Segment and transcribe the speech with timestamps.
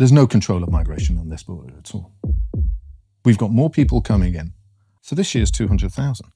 [0.00, 2.14] There's no control of migration on this border at all.
[3.22, 4.54] We've got more people coming in.
[5.02, 6.32] So this year's 200,000.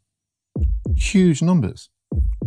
[0.94, 1.88] Huge numbers.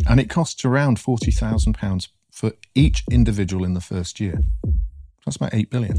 [0.08, 4.42] And it costs around £40,000 for each individual in the first year.
[5.26, 5.98] That's about 8 billion.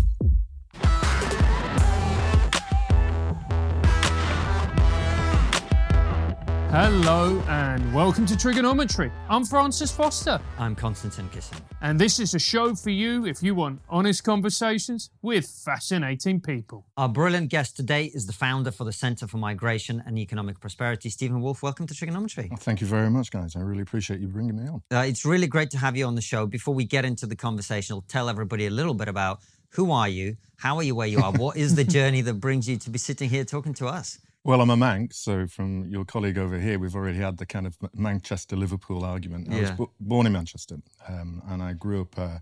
[6.71, 9.11] Hello and welcome to Triggernometry.
[9.27, 11.59] I'm Francis Foster, I'm Konstantin Kisin.
[11.81, 16.85] and this is a show for you if you want honest conversations with fascinating people.
[16.95, 21.09] Our brilliant guest today is the founder for the Center for Migration and Economic Prosperity,
[21.09, 21.63] Steven Woolfe.
[21.63, 22.51] Welcome to Triggernometry.
[22.51, 23.55] Well, thank you very much, guys.
[23.55, 24.83] I really appreciate you bringing me on.
[24.91, 26.45] Uh, it's really great to have you on the show.
[26.45, 30.07] Before we get into the conversation, I'll tell everybody a little bit about who are
[30.07, 32.91] you, how are you where you are, what is the journey that brings you to
[32.91, 34.19] be sitting here talking to us?
[34.43, 37.67] Well, I'm a Manx, so from your colleague over here, we've already had the kind
[37.67, 39.49] of Manchester Liverpool argument.
[39.51, 39.75] I was Yeah.
[39.75, 42.39] bo- born in Manchester, um, and I grew up uh,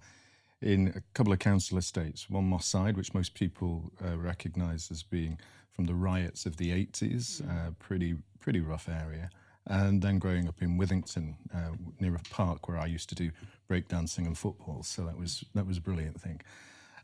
[0.62, 2.30] in a couple of council estates.
[2.30, 5.40] One Moss Side, which most people uh, recognise as being
[5.72, 9.30] from the riots of the 80s, uh, pretty pretty rough area.
[9.66, 13.32] And then growing up in Withington, uh, near a park where I used to do
[13.70, 14.84] breakdancing and football.
[14.84, 16.42] So that was that was a brilliant thing.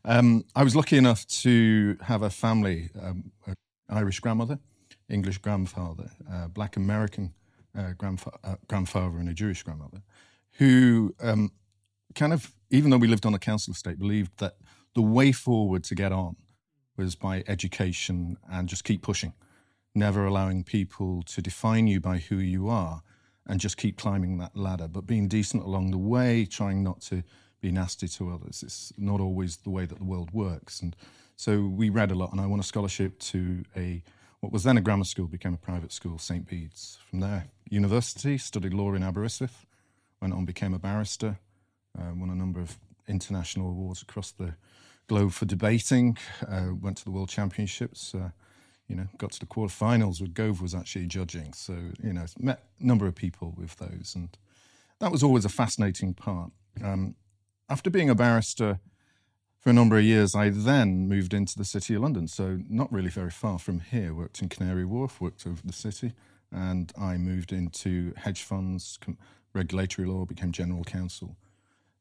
[0.06, 3.56] Um, I was lucky enough to have a family, um, an
[3.90, 4.60] Irish grandmother,
[5.14, 7.34] English grandfather, uh, black American
[7.78, 10.02] uh, grandfa- uh, grandfather, and a Jewish grandmother,
[10.54, 11.52] who um,
[12.16, 14.56] kind of, even though we lived on a council estate, believed that
[14.96, 16.36] the way forward to get on
[16.98, 19.34] was by education and just keep pushing,
[19.96, 23.02] never allowing people to define you by who you are
[23.48, 27.24] and just keep climbing that ladder, but being decent along the way, trying not to
[27.62, 28.64] be nasty to others.
[28.64, 30.82] It's not always the way that the world works.
[30.82, 30.96] And
[31.36, 34.04] so we read a lot, and I won a scholarship to a
[34.44, 36.46] what was then a grammar school, became a private school, St.
[36.46, 37.00] Bede's.
[37.10, 39.66] From there, university, studied law in Aberystwyth,
[40.22, 41.40] went on, became a barrister,
[41.98, 42.78] uh, won a number of
[43.08, 44.56] international awards across the
[45.08, 48.32] globe for debating, uh, went to the World Championships, uh,
[48.90, 51.54] you know, got to the quarterfinals where Gove was actually judging.
[51.54, 54.12] So, you know, met a number of people with those.
[54.14, 54.38] And
[55.00, 56.52] that was always a fascinating part.
[56.84, 57.16] Um,
[57.70, 58.82] after being a barrister
[59.64, 62.28] for a number of years, I then moved into the City of London.
[62.28, 64.14] So, not really very far from here.
[64.14, 66.12] Worked in Canary Wharf, worked over the city,
[66.52, 69.18] and I moved into hedge funds, com-
[69.54, 71.38] regulatory law, became general counsel.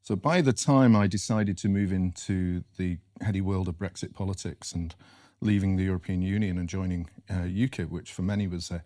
[0.02, 4.72] So, by the time I decided to move into the heady world of Brexit politics
[4.72, 4.92] and
[5.40, 8.82] leaving the European Union and joining uh, UKIP, which for many was a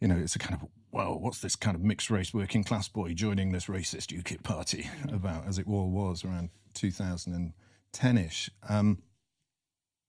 [0.00, 2.88] you know, it's a kind of, well, what's this kind of mixed race working class
[2.88, 8.50] boy joining this racist UKIP party about, as it all was around 2010 ish?
[8.68, 9.02] Um,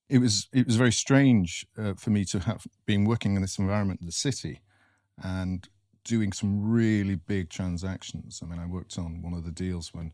[0.10, 3.60] it was it was very strange uh, for me to have been working in this
[3.60, 4.62] environment in the city
[5.22, 5.68] and
[6.04, 8.42] doing some really big transactions.
[8.42, 10.12] I mean, I worked on one of the deals when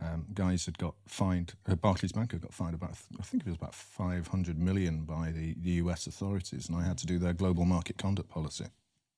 [0.00, 3.48] um, guys had got fined, uh, Barclays Bank had got fined about, I think it
[3.48, 7.32] was about 500 million by the, the US authorities, and I had to do their
[7.32, 8.66] global market conduct policy.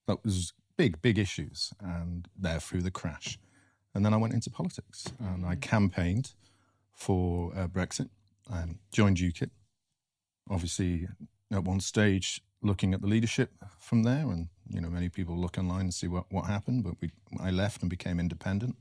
[0.07, 3.39] That was big, big issues, and there through the crash.
[3.95, 6.33] And then I went into politics, and I campaigned
[6.95, 8.09] for uh, Brexit
[8.51, 9.51] and joined UKIP.
[10.51, 11.09] Obviously,
[11.53, 15.59] at one stage, looking at the leadership from there, and you know, many people look
[15.59, 16.85] online and see what, what happened.
[16.85, 17.11] But we,
[17.41, 18.77] I left and became independent.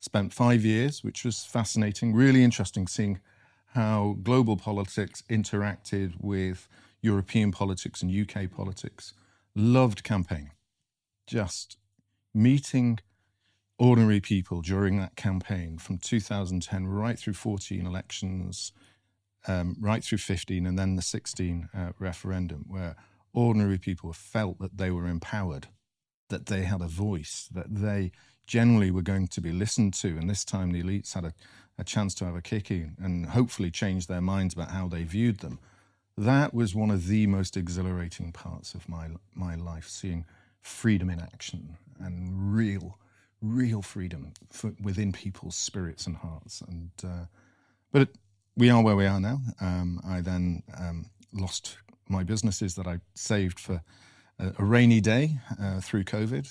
[0.00, 3.20] Spent five years, which was fascinating, really interesting, seeing
[3.74, 6.68] how global politics interacted with
[7.00, 9.14] European politics and UK politics.
[9.54, 10.52] Loved campaigning,
[11.26, 11.76] just
[12.34, 12.98] meeting
[13.78, 18.72] ordinary people during that campaign from 2010 right through 14 elections,
[19.46, 22.96] um, right through 15, and then the 16 uh, referendum, where
[23.32, 25.68] ordinary people felt that they were empowered,
[26.28, 28.12] that they had a voice, that they
[28.46, 30.08] generally were going to be listened to.
[30.08, 31.34] And this time the elites had a,
[31.78, 35.04] a chance to have a kick in and hopefully change their minds about how they
[35.04, 35.58] viewed them.
[36.16, 40.26] That was one of the most exhilarating parts of my, my life, seeing
[40.60, 42.98] freedom in action and real,
[43.42, 46.62] real freedom for, within people's spirits and hearts.
[46.62, 47.26] And uh,
[47.92, 48.16] but it,
[48.56, 49.40] we are where we are now.
[49.60, 51.76] Um, I then um, lost
[52.08, 53.82] my businesses that I saved for
[54.38, 56.48] a, a rainy day uh, through COVID,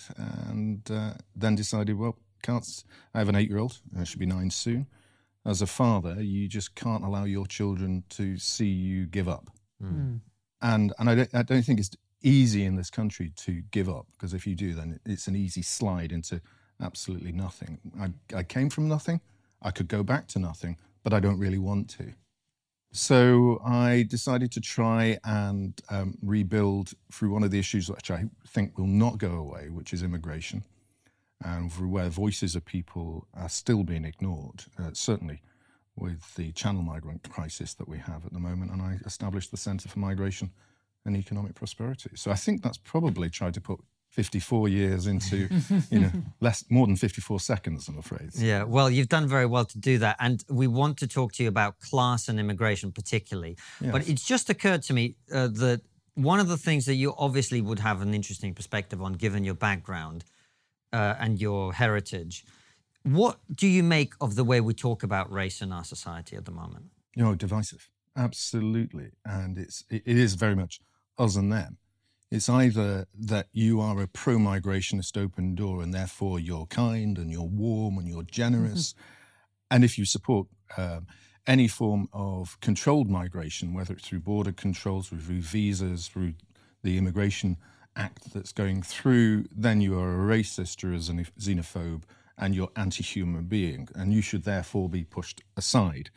[0.49, 2.63] and uh, then decided, well, can't.
[2.63, 2.83] s-
[3.13, 3.79] I have an eight-year-old.
[3.99, 4.87] I should be nine soon.
[5.45, 9.49] As a father, you just can't allow your children to see you give up.
[10.61, 11.89] And and I don't, I don't think it's
[12.21, 15.63] easy in this country to give up because if you do, then it's an easy
[15.63, 16.39] slide into
[16.81, 17.79] absolutely nothing.
[17.99, 19.21] I, I came from nothing.
[19.61, 22.13] I could go back to nothing, but I don't really want to.
[22.93, 28.25] So I decided to try and um, rebuild through one of the issues which I
[28.47, 30.63] think will not go away, which is immigration,
[31.43, 34.65] and where voices of people are still being ignored.
[34.77, 35.41] Uh, certainly,
[35.95, 39.57] with the channel migrant crisis that we have at the moment, and I established the
[39.57, 40.51] Centre for Migration
[41.05, 42.11] and Economic Prosperity.
[42.15, 43.79] So I think that's probably tried to put
[44.11, 45.47] 54 years into,
[45.89, 46.11] you know,
[46.41, 48.29] less more than 54 seconds, I'm afraid.
[48.35, 51.43] Yeah, well, you've done very well to do that, and we want to talk to
[51.43, 53.57] you about class and immigration particularly.
[53.79, 55.81] But it's just occurred to me uh, that
[56.15, 59.53] one of the things that you obviously would have an interesting perspective on, given your
[59.53, 60.25] background
[60.91, 62.45] uh, and your heritage.
[63.03, 66.45] What do you make of the way we talk about race in our society at
[66.45, 66.85] the moment?
[67.15, 70.81] You know, divisive, absolutely, and it's it, it is very much
[71.17, 71.77] us and them.
[72.31, 77.29] It's either that you are a pro migrationist open door and therefore you're kind and
[77.29, 78.95] you're warm and you're generous.
[79.69, 80.47] and if you support
[80.77, 81.07] um,
[81.45, 86.33] any form of controlled migration, whether it's through border controls, through visas, through
[86.83, 87.57] the Immigration
[87.97, 92.03] Act that's going through, then you are a racist or a xenophobe
[92.37, 93.89] and you're anti human being.
[93.93, 96.09] And you should therefore be pushed aside.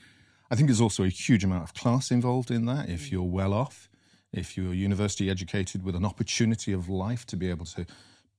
[0.48, 2.88] I think there's also a huge amount of class involved in that.
[2.88, 3.88] If you're well off,
[4.34, 7.86] if you're university educated with an opportunity of life to be able to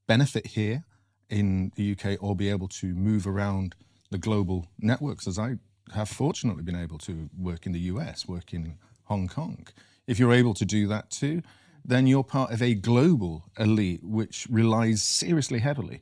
[0.08, 0.84] benefit here
[1.30, 3.76] in the UK or be able to move around
[4.12, 5.56] the global networks, as I
[5.94, 9.68] have fortunately been able to work in the US, work in Hong Kong.
[10.08, 11.42] If you're able to do that too,
[11.84, 16.02] then you're part of a global elite which relies seriously heavily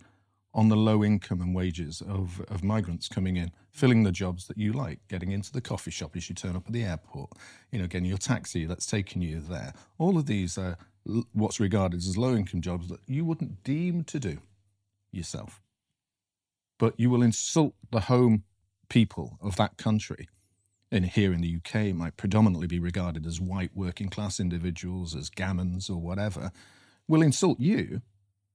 [0.55, 4.57] on the low income and wages of, of migrants coming in, filling the jobs that
[4.57, 7.31] you like, getting into the coffee shop as you turn up at the airport,
[7.71, 9.73] you know, getting your taxi that's taking you there.
[9.97, 10.77] All of these are
[11.33, 14.37] what's regarded as low income jobs that you wouldn't deem to do
[15.11, 15.59] yourself.
[16.77, 18.43] But you will insult the home
[18.89, 20.27] people of that country.
[20.91, 25.31] And here in the UK, might predominantly be regarded as white working class individuals, as
[25.31, 26.51] gammons or whatever,
[27.07, 28.03] will insult you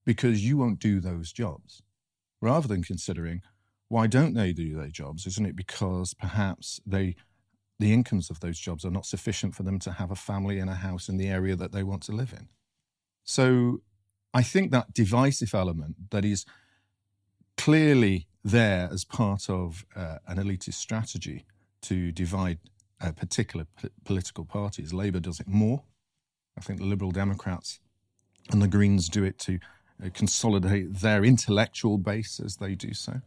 [0.05, 1.83] because you won't do those jobs
[2.41, 3.43] rather than considering
[3.89, 5.27] why don't they do their jobs?
[5.27, 7.17] Isn't it because perhaps they
[7.81, 10.69] the incomes of those jobs are not sufficient for them to have a family and
[10.69, 12.49] a house in the area that they want to live in?
[13.25, 13.83] So
[14.35, 16.45] I think that divisive element that is
[17.57, 21.45] clearly there as part of uh, an elitist strategy
[21.83, 22.59] to divide
[23.01, 24.93] uh, particular p- political parties.
[24.93, 25.83] Labour does it more.
[26.57, 27.81] I think the Liberal Democrats
[28.51, 29.59] and the Greens do it to
[30.15, 33.21] consolidate their intellectual base as they do so.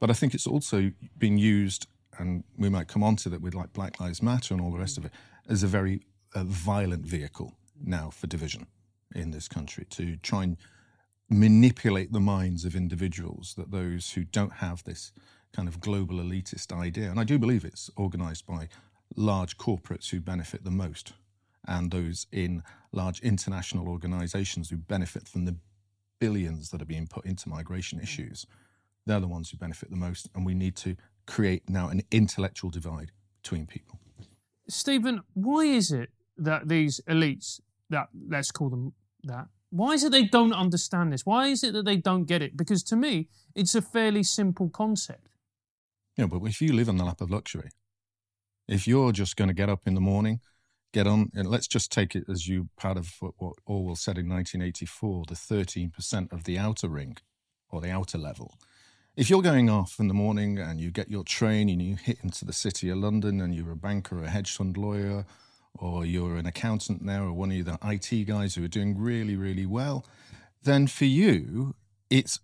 [0.00, 1.86] But I think it's also been used,
[2.18, 4.78] and we might come on to that with like Black Lives Matter and all the
[4.78, 5.12] rest of it,
[5.48, 6.02] as a very
[6.34, 8.66] uh, violent vehicle now for division
[9.14, 10.56] in this country to try and
[11.30, 15.12] manipulate the minds of individuals that those who don't have this
[15.52, 18.68] kind of global elitist idea, and I do believe it's organized by
[19.16, 21.14] large corporates who benefit the most
[21.66, 22.62] and those in
[22.92, 25.56] large international organizations who benefit from the
[26.18, 28.02] billions that are being put into migration mm.
[28.02, 28.46] issues,
[29.06, 30.28] they're the ones who benefit the most.
[30.34, 33.12] And we need to create now an intellectual divide
[33.42, 34.00] between people.
[34.68, 37.60] Steven, why is it that these elites,
[37.90, 38.92] that let's call them
[39.24, 41.26] that, why is it they don't understand this?
[41.26, 42.56] Why is it that they don't get it?
[42.56, 45.28] Because to me, it's a fairly simple concept.
[46.16, 47.70] Yeah, but if you live on the lap of luxury,
[48.66, 50.40] if you're just going to get up in the morning,
[50.92, 54.28] get on, and let's just take it as you part of what, Orwell said in
[54.28, 57.16] 1984 the 13% of the outer ring
[57.70, 58.58] or the outer level.
[59.16, 62.18] If you're going off in the morning and you get your train and you hit
[62.22, 65.26] into the city of London and you're a banker or a hedge fund lawyer
[65.78, 69.36] or you're an accountant there, or one of the IT guys who are doing really,
[69.36, 70.04] really well,
[70.62, 71.74] then for you,
[72.10, 72.40] it's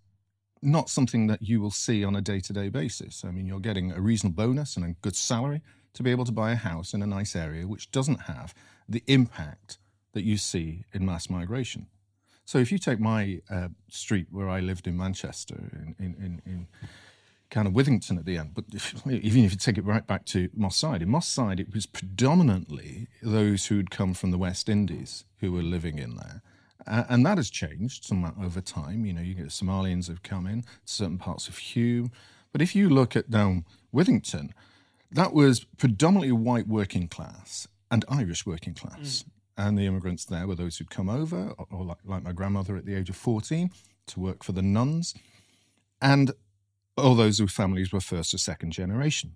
[0.61, 3.23] not something that you will see on a day to day basis.
[3.25, 5.61] I mean, you're getting a reasonable bonus and a good salary
[5.95, 8.53] to be able to buy a house in a nice area which doesn't have
[8.87, 9.77] the impact
[10.13, 11.87] that you see in mass migration.
[12.45, 16.41] So if you take my uh, street where I lived in Manchester, in, in, in,
[16.45, 16.67] in,
[17.49, 20.25] kind of Withington at the end, but if, even if you take it right back
[20.25, 24.69] to Moss Side, in Moss Side it was predominantly those who'd come from the West
[24.69, 26.41] Indies who were living in there.
[26.87, 29.05] Uh, and that has changed somewhat over time.
[29.05, 32.11] You know, you get Somalians have come in, certain parts of Hulme.
[32.51, 34.51] But if you look at down Withington,
[35.15, 39.23] that was predominantly white working class and Irish working class.
[39.23, 39.25] Mm.
[39.57, 42.75] And the immigrants there were those who'd come over, or, or like, like, my grandmother
[42.75, 43.71] at the age of 14,
[44.07, 45.13] to work for the nuns.
[46.01, 46.33] And
[46.97, 49.35] all those whose families were first or second generation.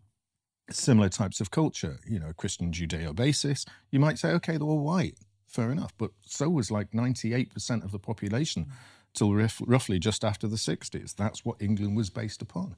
[0.70, 3.66] Similar types of culture, you know, Christian Judeo basis.
[3.90, 5.18] You might say, okay, they're all white,
[5.48, 5.94] fair enough.
[5.98, 8.72] But so was like 98% of the population mm.
[9.14, 9.34] till
[9.66, 11.16] roughly just after the 60s.
[11.16, 12.76] That's what England was based upon.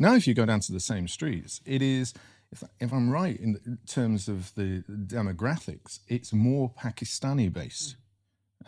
[0.00, 2.14] Now, if you go down to the same streets, it is,
[2.50, 7.96] if, if I'm right in terms of the demographics, it's more Pakistani based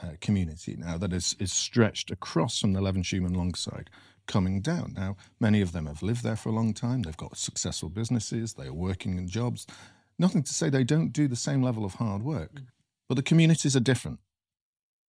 [0.02, 3.86] uh, community now that is, is stretched across from the Leven Shuman Longsight,
[4.26, 4.92] coming down.
[4.94, 7.00] Now, many of them have lived there for a long time.
[7.00, 8.52] They've got successful businesses.
[8.52, 9.66] They are working in jobs.
[10.18, 12.60] Nothing to say they don't do the same level of hard work,
[13.08, 14.20] but the communities are different.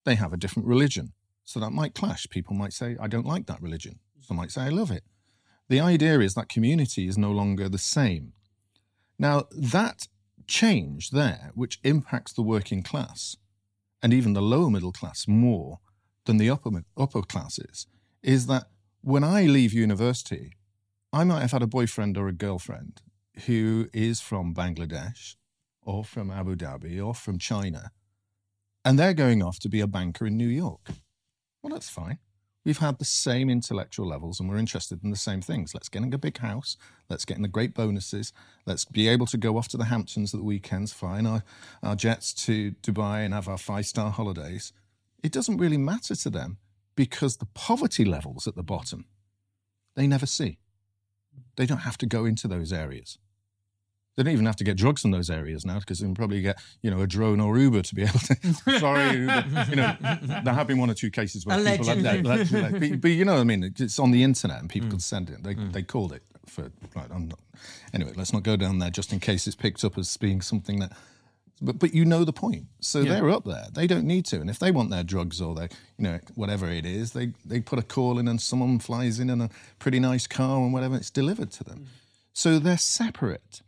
[0.05, 1.13] They have a different religion.
[1.45, 2.27] So that might clash.
[2.29, 3.97] People might say, I don't like that religion.
[4.21, 5.03] Some might say, I love it.
[5.69, 8.33] The idea is that community is no longer the same.
[9.17, 10.07] Now, that
[10.47, 13.37] change there, which impacts the working class
[14.03, 15.79] and even the lower middle class more
[16.25, 17.87] than the upper, upper classes,
[18.21, 18.65] is that
[19.01, 20.57] when I leave university,
[21.13, 23.01] I might have had a boyfriend or a girlfriend
[23.45, 25.35] who is from Bangladesh
[25.81, 27.91] or from Abu Dhabi or from China,
[28.85, 30.89] and they're going off to be a banker in New York.
[31.61, 32.19] Well, that's fine.
[32.63, 35.73] We've had the same intellectual levels and we're interested in the same things.
[35.73, 36.77] Let's get in a big house.
[37.09, 38.33] Let's get in the great bonuses.
[38.67, 41.43] Let's be able to go off to the Hamptons at the weekends, fly in our,
[41.81, 44.73] our jets to Dubai and have our five star holidays.
[45.23, 46.57] It doesn't really matter to them
[46.95, 49.05] because the poverty levels at the bottom,
[49.95, 50.59] they never see.
[51.55, 53.17] They don't have to go into those areas.
[54.17, 56.41] They don't even have to get drugs in those areas now because they can probably
[56.41, 58.79] get, you know, a drone or Uber to be able to.
[58.79, 59.95] sorry, Uber, you know,
[60.43, 61.95] there have been one or two cases where Allegedly.
[61.95, 63.73] people have, allegedly, but, but, you know what I mean.
[63.77, 64.91] It's on the internet and people mm.
[64.91, 65.43] could send it.
[65.43, 65.71] They mm.
[65.71, 66.71] they called it for.
[66.93, 67.39] Right, I'm not.
[67.93, 70.79] Anyway, let's not go down there just in case it's picked up as being something
[70.79, 70.91] that.
[71.61, 72.65] But but you know the point.
[72.81, 73.13] So yeah.
[73.13, 73.67] they're up there.
[73.71, 74.41] They don't need to.
[74.41, 77.61] And if they want their drugs or their you know whatever it is, they they
[77.61, 79.49] put a call in and someone flies in in a
[79.79, 80.97] pretty nice car and whatever.
[80.97, 81.79] It's delivered to them.
[81.79, 81.87] Mm.
[82.33, 83.61] So they're separate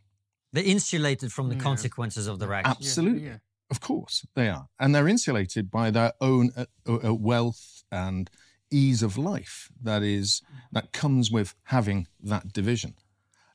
[0.54, 1.62] they're insulated from the yeah.
[1.62, 2.86] consequences of their actions.
[2.86, 3.24] Absolutely.
[3.24, 3.38] Yeah, yeah.
[3.70, 4.68] Of course, they are.
[4.78, 8.30] And they're insulated by their own uh, uh, uh, wealth and
[8.70, 12.94] ease of life that is that comes with having that division.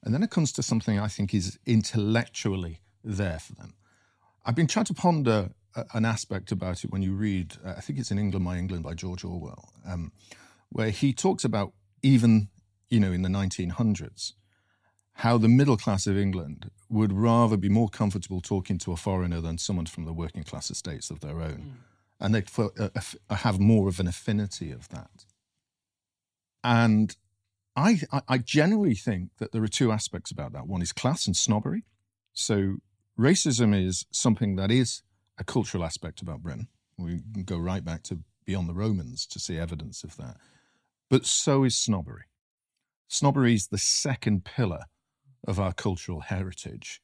[0.04, 3.76] And then it comes to something I think is intellectually there for them.
[4.46, 7.82] I've been trying to ponder a, an aspect about it when you read, uh, I
[7.82, 10.12] think it's in England, My England by George Orwell, um,
[10.70, 12.50] where he talks about even,
[12.90, 14.34] you know, in the 1900s,
[15.20, 19.42] how the middle class of England would rather be more comfortable talking to a foreigner
[19.42, 21.58] than someone from the working class estates of their own.
[21.60, 21.74] Mm.
[22.22, 22.88] And they'd uh,
[23.30, 25.26] uh, have more of an affinity of that.
[26.64, 27.18] And
[27.76, 28.00] I,
[28.30, 30.68] I generally think that there are two aspects about that.
[30.68, 31.84] One is class and snobbery.
[32.32, 32.78] So
[33.20, 35.02] racism is something that is
[35.38, 36.70] a cultural aspect about Britain.
[36.98, 40.38] We can go right back to beyond the Romans to see evidence of that.
[41.10, 42.24] But so is snobbery.
[43.10, 44.86] Snobbery is the second pillar
[45.48, 47.02] of our cultural heritage.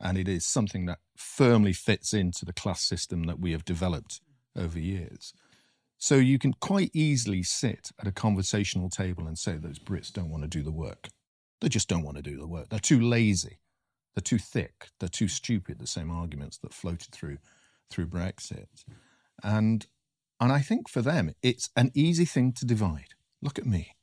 [0.00, 4.20] And it is something that firmly fits into the class system that we have developed
[4.56, 5.32] over years.
[5.98, 10.30] So you can quite easily sit at a conversational table and say those Brits don't
[10.30, 11.08] want to do the work.
[11.60, 12.68] They just don't want to do the work.
[12.68, 13.58] They're too lazy.
[14.14, 14.90] They're too thick.
[15.00, 15.78] They're too stupid.
[15.78, 17.38] The same arguments that floated through
[17.90, 18.84] through Brexit.
[19.42, 19.86] And
[20.40, 23.14] and I think for them it's an easy thing to divide.
[23.42, 23.96] Look at me.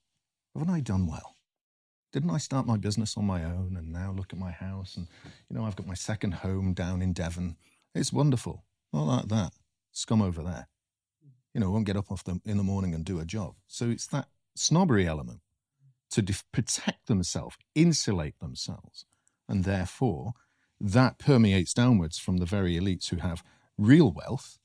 [0.54, 1.35] Haven't I done well?
[2.16, 5.06] Didn't I start my business on my own and now look at my house and
[5.50, 7.58] you know I've got my second home down in Devon.
[7.94, 8.64] It's wonderful.
[8.94, 9.52] Not like that.
[9.92, 10.70] Scum over there.
[11.54, 13.56] You know, won't get up off in the morning and do a job.
[13.68, 15.42] So it's that snobbery element
[16.12, 19.06] to def- protect themselves, insulate themselves,
[19.50, 20.32] and therefore
[20.80, 23.44] that permeates downwards from the very elites who have
[23.78, 24.58] real wealth,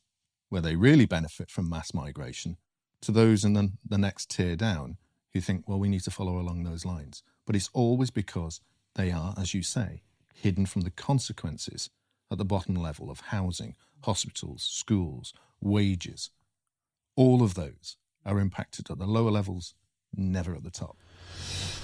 [0.50, 2.58] where they really benefit from mass migration,
[3.02, 4.98] to those in the, the next tier down
[5.34, 8.60] who think, well, we need to follow along those lines but it's always because
[8.94, 10.02] they are, as you say,
[10.34, 11.90] hidden from the consequences
[12.30, 16.30] at the bottom level of housing, hospitals, schools, wages.
[17.16, 19.74] All of those are impacted at the lower levels,
[20.16, 20.96] never at the top.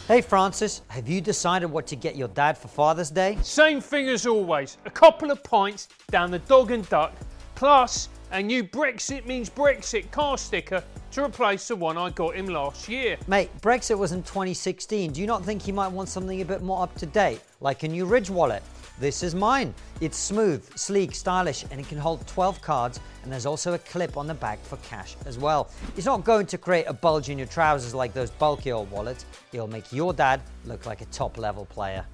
[0.08, 3.36] Hey Francis, have you decided what to get your dad for Father's Day?
[3.42, 4.78] Same thing as always.
[4.86, 7.12] A couple of pints down the dog and duck,
[7.56, 12.46] plus a new Brexit means Brexit car sticker to replace the one I got him
[12.46, 13.16] last year.
[13.26, 15.12] Mate, Brexit was in 2016.
[15.12, 17.82] Do you not think he might want something a bit more up to date, like
[17.84, 18.62] a new Ridge wallet?
[18.98, 19.74] This is mine.
[20.00, 24.16] It's smooth, sleek, stylish, and it can hold 12 cards, and there's also a clip
[24.16, 25.70] on the back for cash as well.
[25.96, 29.26] It's not going to create a bulge in your trousers like those bulky old wallets.
[29.52, 32.06] It'll make your dad look like a top level player.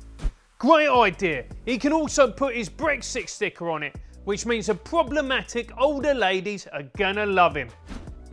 [0.59, 1.45] Great idea.
[1.65, 6.67] He can also put his Brexit sticker on it, which means the problematic older ladies
[6.69, 7.69] are gonna love him.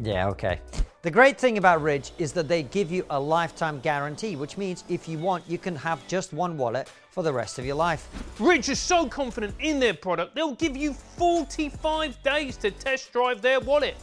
[0.02, 0.62] Yeah, okay.
[1.02, 4.84] The great thing about Ridge is that they give you a lifetime guarantee, which means
[4.90, 8.08] if you want, you can have just one wallet for the rest of your life.
[8.38, 13.42] Ridge is so confident in their product, they'll give you 45 days to test drive
[13.42, 13.96] their wallet.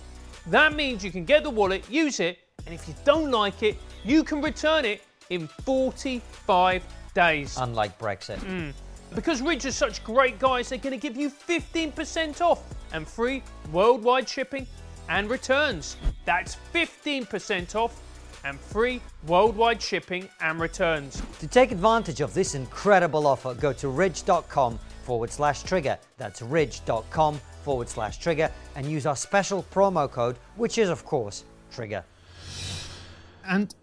[0.47, 3.77] That means you can get the wallet, use it, and if you don't like it,
[4.05, 6.83] you can return it in 45
[7.15, 7.57] days.
[7.59, 8.39] Unlike Brexit.
[8.39, 8.73] Mm.
[9.15, 13.43] Because Ridge are such great guys, they're going to give you 15% off and free
[13.73, 14.67] worldwide shipping
[15.09, 15.97] and returns.
[16.25, 18.01] That's 15% off
[18.45, 21.23] and free worldwide shipping and returns.
[21.41, 25.99] To take advantage of this incredible offer, go to ridge.com forward slash trigger.
[26.17, 31.45] That's ridge.com forward slash trigger and use our special promo code, which is, of course,
[31.73, 32.05] trigger.
[33.49, 33.75] And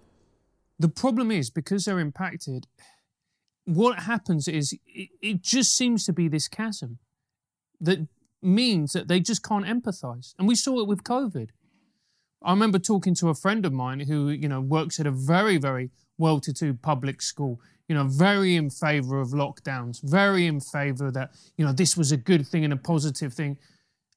[0.79, 2.67] the problem is because they're impacted,
[3.65, 6.99] what happens is it, it just seems to be this chasm
[7.79, 8.07] that
[8.41, 10.33] means that they just can't empathize.
[10.37, 11.49] And we saw it with COVID.
[12.43, 15.57] I remember talking to a friend of mine who, you know, works at a very,
[15.57, 21.31] very well-to-do public school, you know, very in favor of lockdowns, very in favor that,
[21.57, 23.57] you know, this was a good thing and a positive thing.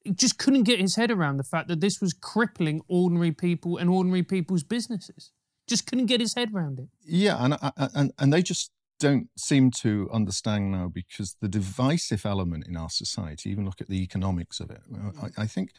[0.03, 3.77] He just couldn't get his head around the fact that this was crippling ordinary people
[3.77, 5.31] and ordinary people's businesses.
[5.69, 6.89] Just couldn't get his head around it.
[7.05, 7.59] Yeah, and
[7.95, 12.91] and and they just don't seem to understand now because the divisive element in our
[12.91, 14.81] society, even look at the economics of it.
[15.23, 15.71] I, I think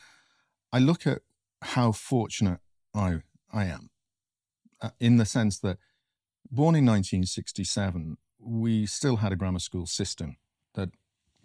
[0.71, 1.21] I look at
[1.61, 2.59] how fortunate
[2.93, 3.21] I
[3.51, 3.89] I am,
[4.81, 5.77] uh, in the sense that
[6.51, 10.37] born in 1967, we still had a grammar school system
[10.75, 10.89] that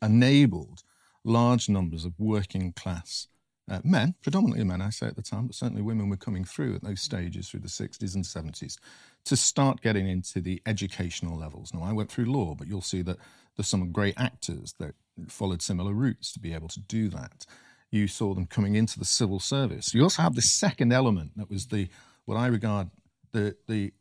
[0.02, 0.82] enabled
[1.24, 3.28] large numbers of working class
[3.70, 6.74] uh, men, predominantly men, I say at the time, but certainly women were coming through
[6.74, 8.76] at those stages through the 60s and 70s
[9.24, 11.72] to start getting into the educational levels.
[11.72, 13.18] Now, I went through law, but you'll see that
[13.56, 14.94] there's some great actors that
[15.28, 17.46] followed similar routes to be able to do that.
[17.90, 19.94] You saw them coming into the civil service.
[19.94, 21.88] You also have the second element that was the
[22.24, 22.90] what I regard
[23.32, 23.92] the the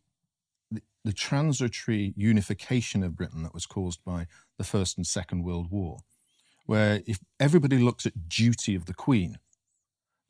[0.72, 4.28] the, the transitory unification of Britain that was caused by
[4.58, 6.00] the First and Second World War,
[6.66, 9.38] where if everybody looks at duty of the Queen,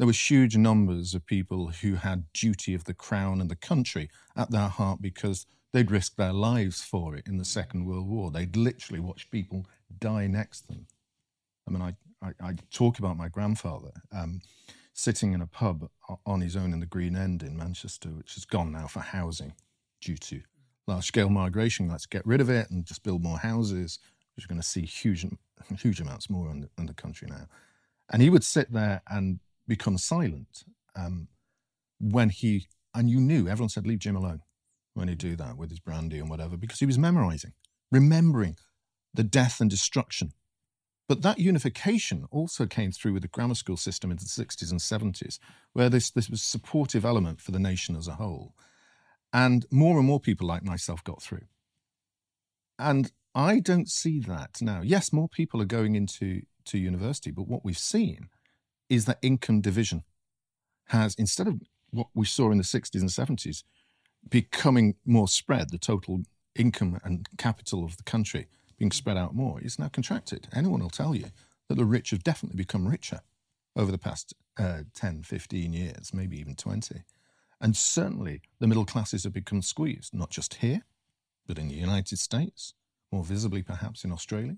[0.02, 4.10] there were huge numbers of people who had duty of the crown and the country
[4.36, 8.32] at their heart because they'd risked their lives for it in the Second World War.
[8.32, 9.68] They'd literally watched people
[10.00, 10.88] die next to them.
[11.68, 11.96] I mean, I,
[12.28, 14.42] I, I talk about my grandfather um,
[14.92, 15.88] sitting in a pub
[16.26, 19.54] on his own in the Green End in Manchester, which has gone now for housing
[20.02, 20.42] due to
[20.88, 21.90] large scale migration.
[21.90, 24.00] Let's get rid of it and just build more houses,
[24.44, 25.28] are going to see huge,
[25.78, 27.46] huge amounts more in the, in the country now.
[28.10, 29.40] And he would sit there and
[29.72, 30.66] become silent
[30.98, 31.30] um,
[31.98, 34.42] when he, and you knew, everyone said, leave Jim alone
[34.96, 37.54] when he do that with his brandy and whatever, because he was memorizing,
[37.90, 38.58] remembering
[39.14, 40.34] the death and destruction.
[41.08, 44.82] But that unification also came through with the grammar school system in the 60s and
[44.82, 45.40] 70s,
[45.72, 48.54] where this, this was a supportive element for the nation as a whole.
[49.32, 51.46] And more and more people like myself got through.
[52.78, 54.82] And I don't see that now.
[54.82, 58.28] Yes, more people are going into to university, but what we've seen
[58.92, 60.04] is that income division
[60.90, 63.64] has, instead of what we saw in the 60s and 70s,
[64.30, 66.24] becoming more spread, the total
[66.56, 70.50] income and capital of the country being spread out more, is now contracted.
[70.54, 71.28] Anyone will tell you
[71.70, 73.22] that the rich have definitely become richer
[73.78, 77.04] over the past uh, 10, 15 years, maybe even 20.
[77.62, 80.82] And certainly the middle classes have become squeezed, not just here,
[81.48, 82.74] but in the United States,
[83.10, 84.58] more visibly perhaps in Australia.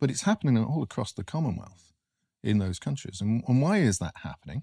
[0.00, 1.92] But it's happening all across the Commonwealth
[2.42, 3.20] in those countries.
[3.20, 4.62] And, and why is that happening?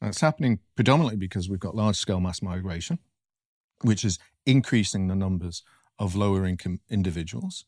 [0.00, 2.98] And it's happening predominantly because we've got large scale mass migration,
[3.82, 5.62] which is increasing the numbers
[5.98, 7.64] of lower income individuals.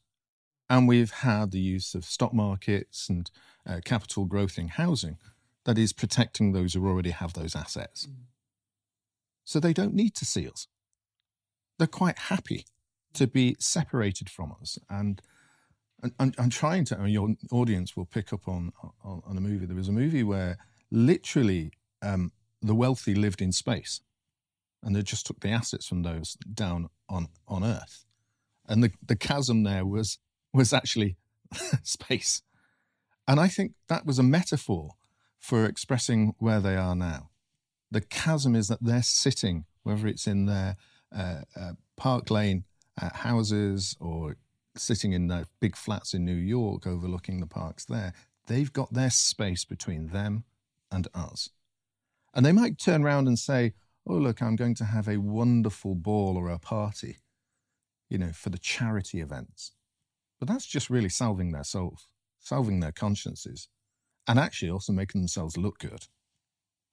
[0.69, 3.31] And we've had the use of stock markets and
[3.67, 5.19] uh, capital growth in housing
[5.65, 8.07] that is protecting those who already have those assets.
[8.07, 8.15] Mm.
[9.45, 10.67] So they don't need to see us.
[11.79, 12.65] They're quite happy
[13.15, 14.79] to be separated from us.
[14.91, 15.23] And
[16.19, 19.41] I'm, I'm trying to, I mean, your audience will pick up on, on, on a
[19.41, 19.67] movie.
[19.67, 20.59] There was a movie where
[20.91, 22.33] literally um,
[22.63, 24.01] the wealthy lived in space
[24.83, 28.05] and they just took the assets from those down on, on Earth.
[28.69, 30.19] And the, the chasm there was,
[30.53, 31.17] was actually
[31.83, 32.43] space.
[33.27, 34.93] And I think that was a metaphor
[35.39, 37.31] for expressing where they are now.
[37.91, 40.77] The chasm is that they're sitting, whether it's in their
[41.17, 42.65] uh, uh, Park Lane
[43.01, 44.37] uh, houses or
[44.79, 48.13] sitting in the big flats in New York overlooking the parks there,
[48.47, 50.45] they've got their space between them
[50.91, 51.51] and us.
[52.35, 53.75] And they might turn around and say,
[54.07, 57.17] Oh, look, I'm going to have a wonderful ball or a party,
[58.09, 59.73] you know, for the charity events.
[60.39, 62.07] But that's just really salving their souls,
[62.39, 63.69] salving their consciences,
[64.29, 66.07] and actually also making themselves look good.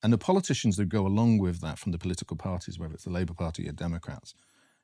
[0.02, 3.12] And the politicians that go along with that from the political parties, whether it's the
[3.12, 4.34] Labour Party or Democrats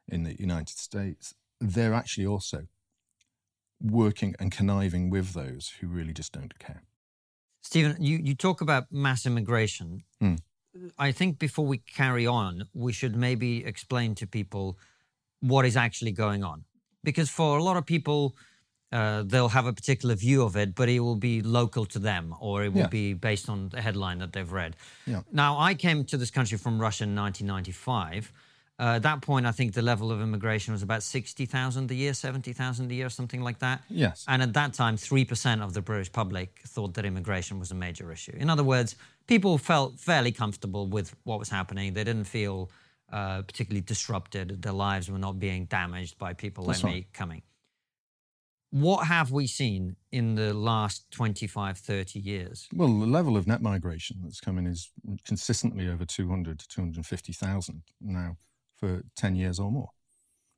[0.08, 2.68] in the United States, they're actually also
[3.82, 6.84] working and conniving with those who really just don't care.
[7.62, 10.04] Steven, you, you talk about mass immigration.
[10.22, 10.40] Mm.
[10.98, 14.78] I think before we carry on, we should maybe explain to people
[15.42, 16.64] what is actually going on.
[17.04, 18.36] Because for a lot of people,
[18.92, 22.36] uh, they'll have a particular view of it, but it will be local to them
[22.40, 22.88] or it will yeah.
[22.88, 24.76] be based on the headline that they've read.
[25.06, 25.22] Yeah.
[25.32, 28.32] Now, I came to this country from Russia in 1995.
[28.80, 32.14] Uh, at that point, I think the level of immigration was about 60,000 a year,
[32.14, 33.82] 70,000 a year, something like that.
[33.90, 34.24] Yes.
[34.26, 38.10] And at that time, 3% of the British public thought that immigration was a major
[38.10, 38.32] issue.
[38.38, 38.96] In other words,
[39.28, 41.94] people felt fairly comfortable with what was happening.
[41.94, 42.72] They didn't feel
[43.12, 44.62] uh, particularly disrupted.
[44.62, 46.96] Their lives were not being damaged by people That's like right.
[47.00, 47.42] me coming.
[48.72, 52.68] What have we seen in the last 25, 30 years?
[52.74, 54.92] Well, the level of net migration that's coming is
[55.26, 58.38] consistently over 200 to 250,000 now
[58.80, 59.90] for 10 years or more.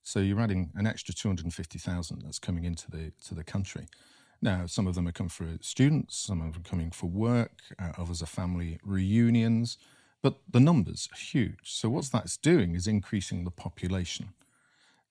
[0.03, 3.87] So you're adding an extra 250,000 that's coming into the to the country.
[4.41, 7.59] Now, some of them are coming for students, some of them are coming for work,
[7.79, 9.77] uh, others are family reunions,
[10.23, 11.59] but the numbers are huge.
[11.63, 14.29] So what that's doing is increasing the population.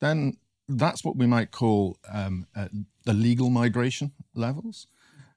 [0.00, 0.36] Then
[0.68, 2.68] that's what we might call um, uh,
[3.04, 4.88] the legal migration levels.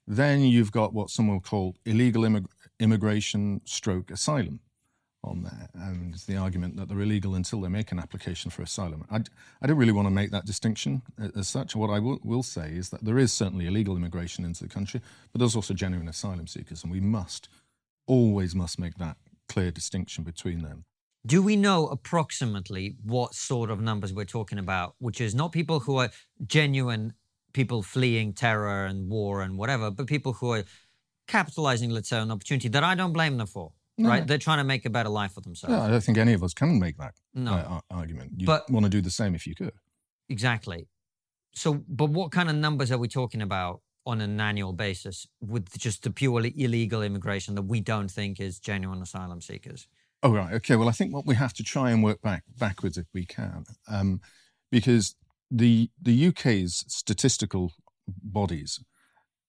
[0.07, 4.59] Then you've got what some will call illegal immig- immigration stroke asylum
[5.23, 5.69] on there.
[5.73, 9.05] And the argument that they're illegal until they make an application for asylum.
[9.09, 9.21] I,
[9.61, 11.01] I don't really want to make that distinction
[11.35, 11.75] as such.
[11.75, 15.01] What I will, will say is that there is certainly illegal immigration into the country,
[15.31, 16.83] but there's also genuine asylum seekers.
[16.83, 17.49] And we must,
[18.05, 20.85] always must make that clear distinction between them.
[21.25, 25.79] Do we know approximately what sort of numbers we're talking about, which is not people
[25.79, 26.09] who are
[26.45, 27.13] genuine
[27.53, 30.63] people fleeing terror and war and whatever, but people who are
[31.27, 34.09] capitalizing, let's say, on an opportunity that I don't blame them for, No.
[34.09, 34.25] right?
[34.25, 35.75] They're trying to make a better life for themselves.
[35.75, 37.53] I don't think any of us can make that No.
[37.53, 38.33] uh, argument.
[38.37, 39.73] You But- want to do the same if you could.
[40.29, 40.87] Exactly.
[41.55, 45.77] So, but what kind of numbers are we talking about on an annual basis with
[45.77, 49.87] just the purely illegal immigration that we don't think is genuine asylum seekers?
[50.23, 50.75] Oh right, okay.
[50.75, 53.65] Well, I think what we have to try and work back backwards if we can,
[53.87, 54.21] um,
[54.71, 55.15] because
[55.51, 57.73] the the UK's statistical
[58.07, 58.79] bodies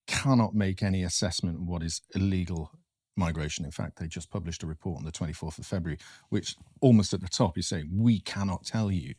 [0.05, 2.71] cannot make any assessment of what is illegal
[3.15, 3.65] migration.
[3.65, 5.99] In fact, they just published a report on the 24th of February,
[6.29, 9.15] which almost at the top is saying we cannot tell you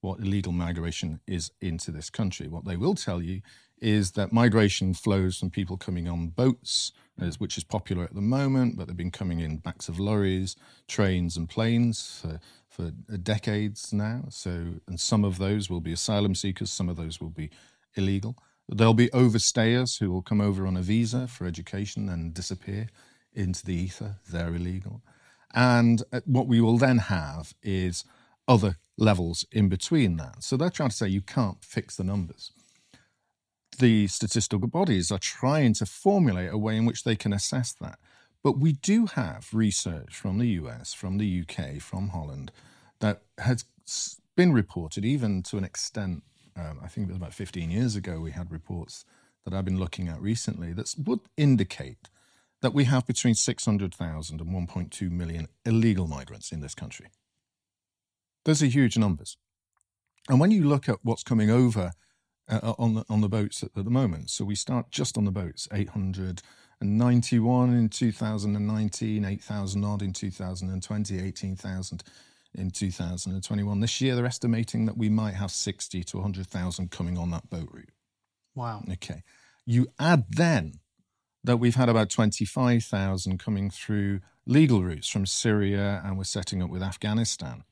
[0.00, 2.46] what illegal migration is into this country.
[2.48, 3.42] What they will tell you
[3.80, 6.92] is that migration flows from people coming on boats,
[7.38, 10.56] which is popular at the moment, but they've been coming in backs of lorries,
[10.86, 14.24] trains, and planes for, for decades now.
[14.30, 17.50] So, and some of those will be asylum seekers, some of those will be
[17.96, 18.36] illegal.
[18.68, 22.88] There'll be overstayers who will come over on a visa for education and disappear
[23.32, 24.16] into the ether.
[24.30, 25.02] They're illegal.
[25.54, 28.04] And uh, what we will then have is
[28.46, 30.42] other levels in between that.
[30.42, 32.52] So they're trying to say you can't fix the numbers.
[33.78, 37.98] The statistical bodies are trying to formulate a way in which they can assess that.
[38.42, 42.50] But we do have research from the US, from the UK, from Holland
[43.00, 43.64] that has
[44.36, 46.22] been reported, even to an extent.
[46.56, 49.04] Um, I think it was about 15 years ago, we had reports
[49.44, 52.08] that I've been looking at recently that would indicate
[52.60, 57.06] that we have between 600,000 and 1.2 million illegal migrants in this country.
[58.44, 59.36] Those are huge numbers.
[60.28, 61.92] And when you look at what's coming over
[62.48, 65.24] uh, on the on the boats at, at the moment, so we start just on
[65.24, 72.02] the boats, 891 in 2019, 8,000 odd in 2020, 18,000
[72.54, 73.80] in 2021.
[73.80, 77.68] This year, they're estimating that we might have 60 to 100,000 coming on that boat
[77.70, 77.92] route.
[78.54, 78.82] Wow.
[78.92, 79.22] Okay.
[79.64, 80.80] You add then
[81.48, 86.68] that we've had about 25,000 coming through legal routes from Syria and we're setting up
[86.68, 87.64] with Afghanistan.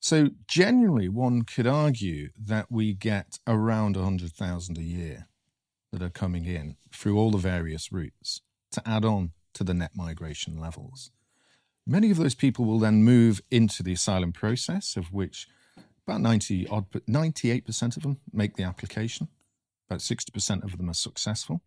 [0.00, 5.28] So, generally, one could argue that we get around 100,000 a year
[5.92, 8.40] that are coming in through all the various routes
[8.72, 11.12] to add on to the net migration levels.
[11.86, 15.46] Many of those people will then move into the asylum process, of which
[16.04, 19.28] about 90 odd, 98% of them make the application.
[19.88, 21.62] About 60% of them are successful.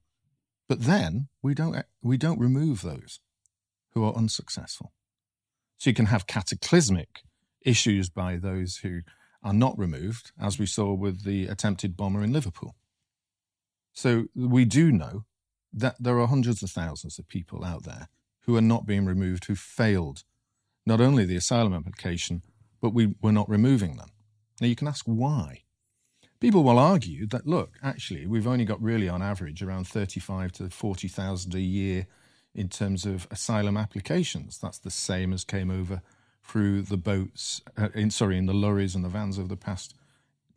[0.71, 3.19] But then we don't, eh, we don't remove those
[3.93, 4.93] who are unsuccessful.
[5.77, 7.23] So you can have cataclysmic
[7.59, 9.01] issues by those who
[9.43, 12.77] are not removed, as we saw with the attempted bomber in Liverpool.
[13.91, 15.25] So we do know
[15.73, 18.07] that there are hundreds of thousands of people out there
[18.45, 20.23] who are not being removed, who failed
[20.85, 22.43] not only the asylum application,
[22.79, 24.11] but we were not removing them.
[24.61, 25.63] Now you can ask why.
[26.41, 30.71] People will argue that look, actually, we've only got really on average around 35 to
[30.71, 32.07] 40,000 a year
[32.55, 34.57] in terms of asylum applications.
[34.57, 36.01] That's the same as came over
[36.43, 39.93] through the boats, uh, in, sorry, in the lorries and the vans over the past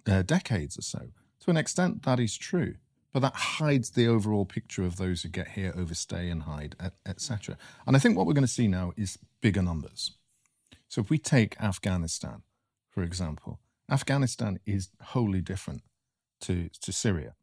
[0.07, 1.11] uh, decades or so.
[1.41, 2.77] To an extent, that is true,
[3.13, 7.59] but that hides the overall picture of those who get here, overstay, and hide, etc.
[7.87, 10.13] And I think what we're going to see now is bigger numbers.
[10.89, 12.41] So if we take Afghanistan,
[12.89, 15.83] for example, Afghanistan is wholly different
[16.41, 17.35] to, to Syria.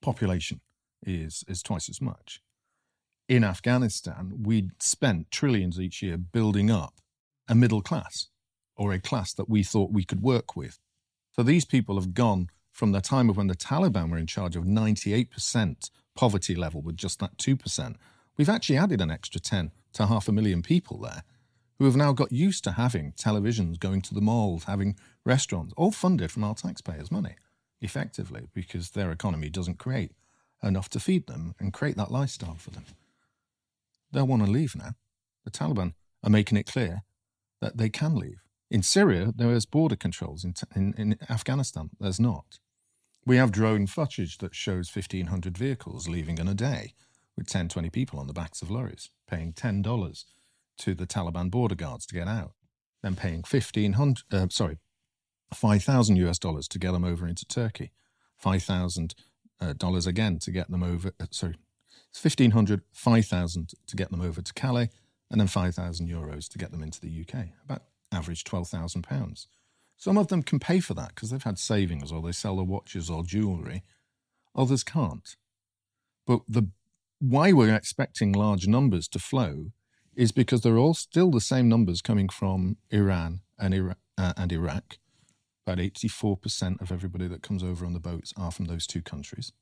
[0.00, 0.60] Population
[1.06, 2.40] is, is twice as much.
[3.28, 6.94] In Afghanistan, we'd spent trillions each year building up
[7.46, 8.28] a middle class
[8.76, 10.78] or a class that we thought we could work with.
[11.32, 14.56] So these people have gone from the time of when the Taliban were in charge
[14.56, 17.96] of 98% poverty level with just that 2%.
[18.36, 21.22] We've actually added an extra 10 to half a million people there
[21.78, 24.96] who have now got used to having televisions, going to the malls, having
[25.28, 27.36] restaurants, all funded from our taxpayers' money,
[27.80, 30.12] effectively, because their economy doesn't create
[30.62, 32.84] enough to feed them and create that lifestyle for them.
[34.10, 34.92] They'll want to leave now.
[35.44, 35.92] The Taliban
[36.24, 37.02] are making it clear
[37.60, 38.40] that they can leave.
[38.70, 40.44] In Syria, there is border controls.
[40.44, 42.58] In, in, in Afghanistan, there's not.
[43.24, 46.94] We have drone footage that shows 1,500 vehicles leaving in a day
[47.36, 50.24] with 10, 20 people on the backs of lorries, paying $10
[50.78, 52.52] to the Taliban border guards to get out,
[53.02, 54.78] then paying 1,500, uh, sorry,
[55.54, 57.92] 5,000 US dollars to get them over into Turkey,
[58.36, 59.14] 5,000
[59.60, 61.56] uh, dollars again to get them over, uh, sorry,
[62.20, 64.90] 1,500, 5,000 to get them over to Calais,
[65.30, 67.82] and then 5,000 euros to get them into the UK, about
[68.12, 69.48] average 12,000 pounds.
[69.96, 72.64] Some of them can pay for that because they've had savings or they sell their
[72.64, 73.82] watches or jewellery.
[74.54, 75.36] Others can't.
[76.26, 76.68] But the
[77.20, 79.72] why we're expecting large numbers to flow
[80.14, 84.52] is because they're all still the same numbers coming from Iran and, Iraq, uh, and
[84.52, 84.98] Iraq.
[85.68, 89.52] About 84% of everybody that comes over on the boats are from those two countries.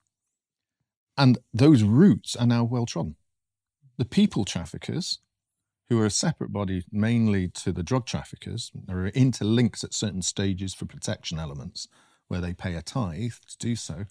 [1.19, 3.17] And those routes are now well trodden.
[3.99, 5.19] The people traffickers
[5.89, 10.75] who are a separate body mainly to the drug traffickers, are interlinked at certain stages
[10.75, 11.89] for protection elements
[12.29, 14.05] where they pay a tithe to do so,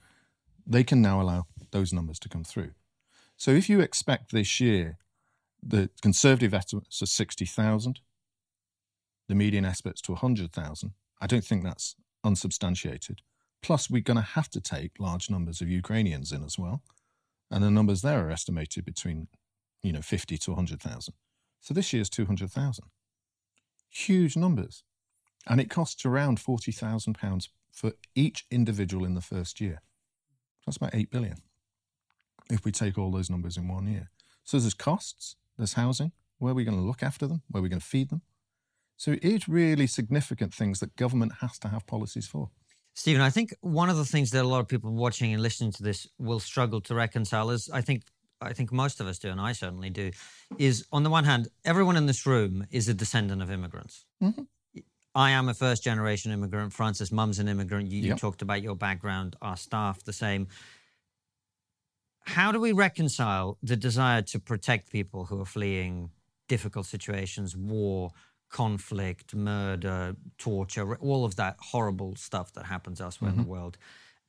[0.67, 2.71] they can now allow those numbers to come through.
[3.38, 4.97] So if you expect this year
[5.63, 8.01] the conservative estimates are 60,000,
[9.29, 10.91] the median estimates to 100,000,
[11.25, 13.23] I don't think that's unsubstantiated.
[13.63, 16.83] Plus, we're going to have to take large numbers of Ukrainians in as well.
[17.49, 19.27] And the numbers there are estimated between,
[19.81, 21.15] you know, 50 to 100,000.
[21.61, 22.85] So this year's 200,000.
[23.89, 24.83] Huge numbers.
[25.47, 29.81] And it costs around £40,000 for each individual in the first year.
[30.63, 31.38] That's about 8 billion
[32.51, 34.11] if we take all those numbers in one year.
[34.43, 36.11] So there's costs, there's housing.
[36.38, 37.41] Where are we going to look after them?
[37.49, 38.21] Where are we going to feed them?
[38.97, 42.49] So it is really significant things that government has to have policies for.
[42.93, 45.73] Steven, I think one of the things that a lot of people watching and listening
[45.73, 48.03] to this will struggle to reconcile is I think
[48.41, 50.12] I think most of us do, and I certainly do,
[50.58, 54.05] is on the one hand, everyone in this room is a descendant of immigrants.
[54.21, 54.43] Mm-hmm.
[55.13, 56.73] I am a first generation immigrant.
[56.73, 57.89] Francis, mum's an immigrant.
[57.89, 58.10] You, yep.
[58.10, 60.47] you talked about your background, our staff, the same.
[62.25, 66.10] How do we reconcile the desire to protect people who are fleeing
[66.49, 68.12] difficult situations, war,
[68.49, 73.39] conflict, murder, torture, all of that horrible stuff that happens elsewhere mm-hmm.
[73.39, 73.62] in the mm-hmm.
[73.62, 73.77] world?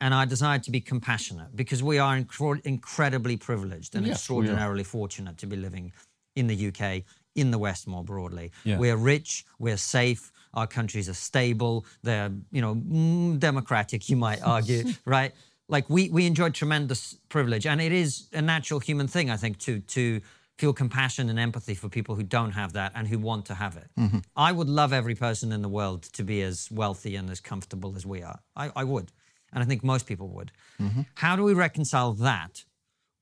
[0.00, 4.84] and I desire to be compassionate because we are inc- incredibly privileged and yes, extraordinarily
[4.84, 5.92] fortunate to be living
[6.34, 7.02] in the UK,
[7.34, 8.52] in the West more broadly.
[8.64, 8.78] Yeah.
[8.78, 14.42] We're rich, we're safe, our countries are stable, they're, you know, mm, democratic, you might
[14.44, 15.32] argue, right?
[15.68, 19.58] Like we we enjoy tremendous privilege, and it is a natural human thing, I think,
[19.60, 20.20] to to
[20.58, 23.76] feel compassion and empathy for people who don't have that and who want to have
[23.76, 23.90] it.
[23.98, 24.18] Mm-hmm.
[24.36, 27.94] I would love every person in the world to be as wealthy and as comfortable
[27.96, 28.40] as we are.
[28.54, 29.12] I, I would
[29.52, 30.52] and I think most people would.
[30.80, 31.02] Mm-hmm.
[31.14, 32.64] How do we reconcile that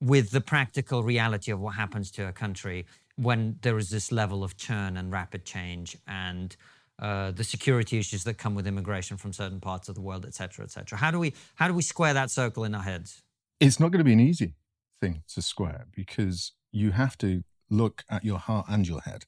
[0.01, 4.43] with the practical reality of what happens to a country when there is this level
[4.43, 6.55] of churn and rapid change and
[6.99, 10.33] uh, the security issues that come with immigration from certain parts of the world, et
[10.33, 10.97] cetera, et cetera?
[10.97, 13.21] How do we how do we square that circle in our heads?
[13.59, 14.53] It's not going to be an easy
[14.99, 19.25] thing to square because you have to look at your heart and your head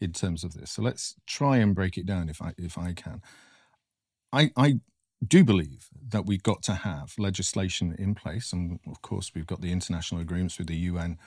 [0.00, 0.72] in terms of this.
[0.72, 3.22] So let's try and break it down if I if I can.
[4.32, 4.80] I, I
[5.26, 9.60] do believe that we've got to have legislation in place, and of course, we've got
[9.60, 11.18] the international agreements with the UN.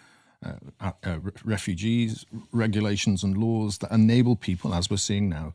[0.46, 5.54] Uh, uh, refugees, regulations, and laws that enable people, as we're seeing now,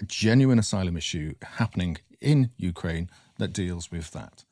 [0.00, 4.45] a genuine asylum issue happening in Ukraine that deals with that.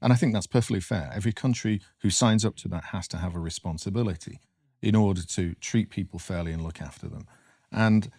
[0.00, 1.10] And I think that's perfectly fair.
[1.14, 4.40] Every country who signs up to that has to have a responsibility
[4.82, 7.26] in order to treat people fairly and look after them.
[7.72, 8.10] And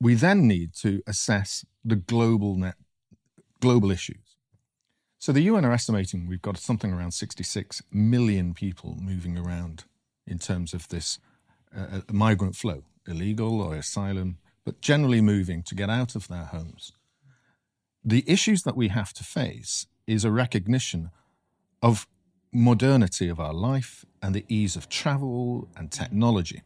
[0.00, 2.74] we then need to assess the global net
[3.60, 4.36] global issues.
[5.20, 9.84] So the UN are estimating we've got something around 66 million people moving around
[10.26, 11.20] in terms of this
[11.76, 16.44] uh, uh, migrant flow, illegal or asylum, but generally moving to get out of their
[16.44, 16.92] homes.
[18.04, 21.10] The issues that we have to face is a recognition
[21.80, 22.06] of
[22.52, 26.62] modernity of our life and the ease of travel and technology.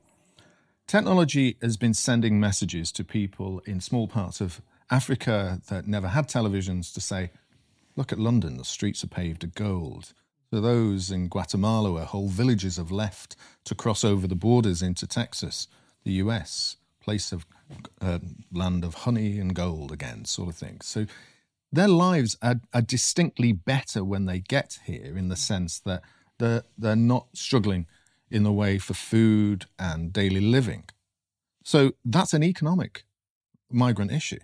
[0.86, 6.28] Technology has been sending messages to people in small parts of Africa that never had
[6.28, 7.30] televisions to say,
[7.96, 10.12] look at London, the streets are paved of gold.
[10.50, 15.06] For those in Guatemala where whole villages have left to cross over the borders into
[15.06, 15.66] Texas,
[16.04, 17.46] the US, place of
[18.00, 18.20] uh,
[18.52, 20.80] land of honey and gold again, sort of thing.
[20.82, 21.06] So
[21.72, 26.02] their lives are, are distinctly better when they get here in the sense that
[26.38, 27.86] they're, they're not struggling
[28.30, 30.84] in the way for food and daily living.
[31.64, 33.04] So that's an economic
[33.70, 34.38] migrant issue.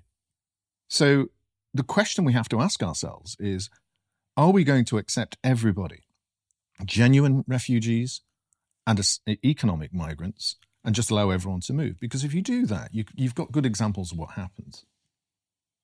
[0.89, 1.27] So
[1.73, 3.71] the question we have to ask ourselves is
[4.37, 6.01] are we going to accept everybody,
[6.85, 8.23] genuine refugees
[8.87, 9.01] and
[9.45, 12.01] economic migrants, and just allow everyone to move?
[12.01, 14.85] Because if you do that, you, you've got good examples of what happens.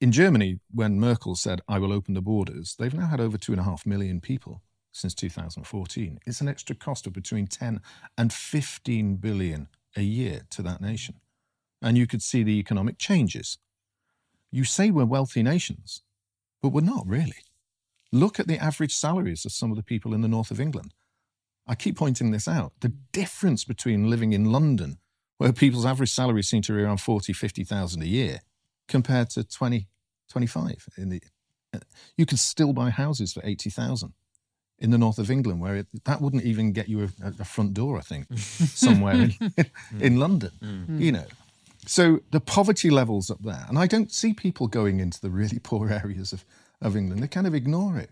[0.01, 3.51] In Germany, when Merkel said, I will open the borders, they've now had over two
[3.53, 6.21] and a half million people since 2014.
[6.25, 7.81] It's an extra cost of between 10
[8.17, 11.17] and 15 billion a year to that nation.
[11.83, 13.59] And you could see the economic changes.
[14.53, 16.03] You say we're wealthy nations,
[16.63, 17.43] but we're not really.
[18.13, 20.95] Look at the average salaries of some of the people in the north of England.
[21.67, 22.73] I keep pointing this out.
[22.81, 24.99] The difference between living in London,
[25.39, 28.41] where people's average salaries seem to be around 40, 50,000 a year,
[28.89, 29.87] compared to 20,
[30.31, 31.23] 25 in the
[31.75, 31.79] uh,
[32.17, 34.13] you can still buy houses for 80,000
[34.79, 37.09] in the north of England where it, that wouldn't even get you a,
[37.41, 40.01] a front door I think somewhere in, hmm.
[40.01, 41.01] in London mm.
[41.01, 41.27] you know.
[41.87, 45.59] So the poverty levels up there and I don't see people going into the really
[45.63, 46.45] poor areas of
[46.81, 47.23] of England.
[47.23, 48.11] They kind of ignore it.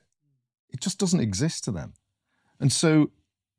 [0.70, 1.94] It just doesn't exist to them.
[2.60, 3.10] And so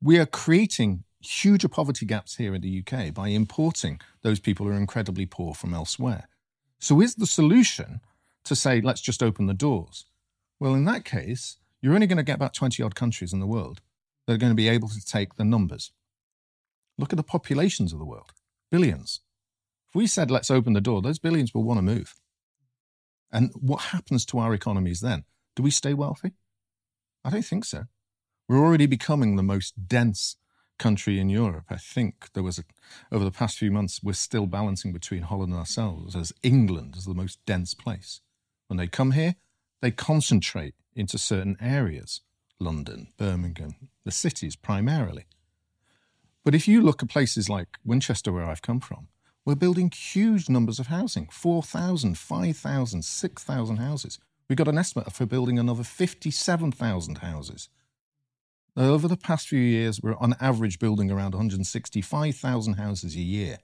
[0.02, 4.72] we are creating huge poverty gaps here in the UK by importing those people who
[4.72, 6.28] are incredibly poor from elsewhere
[6.78, 8.00] so, is the solution
[8.44, 10.06] to say, let's just open the doors?
[10.60, 13.46] Well, in that case, you're only going to get about 20 odd countries in the
[13.46, 13.80] world
[14.26, 15.92] that are going to be able to take the numbers.
[16.96, 18.32] Look at the populations of the world
[18.70, 19.20] billions.
[19.88, 22.14] If we said, let's open the door, those billions will want to move.
[23.32, 25.24] And what happens to our economies then?
[25.56, 26.32] Do we stay wealthy?
[27.24, 27.84] I don't think so.
[28.48, 30.36] We're already becoming the most dense
[30.78, 31.64] country in Europe.
[31.68, 32.64] I think there was a,
[33.12, 37.04] over the past few months, we're still balancing between Holland and ourselves as England is
[37.04, 38.20] the most dense place.
[38.68, 39.36] When they come here,
[39.80, 42.20] they concentrate into certain areas
[42.60, 45.26] London, Birmingham, the cities primarily.
[46.44, 49.08] But if you look at places like Winchester, where I've come from,
[49.44, 54.18] we're building huge numbers of housing 4,000, 5,000, 6,000 houses.
[54.48, 57.68] We've got an estimate for building another 57,000 houses
[58.78, 63.58] over the past few years, we're on average building around 165,000 houses a year.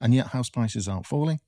[0.00, 1.40] And yet, house prices aren't falling.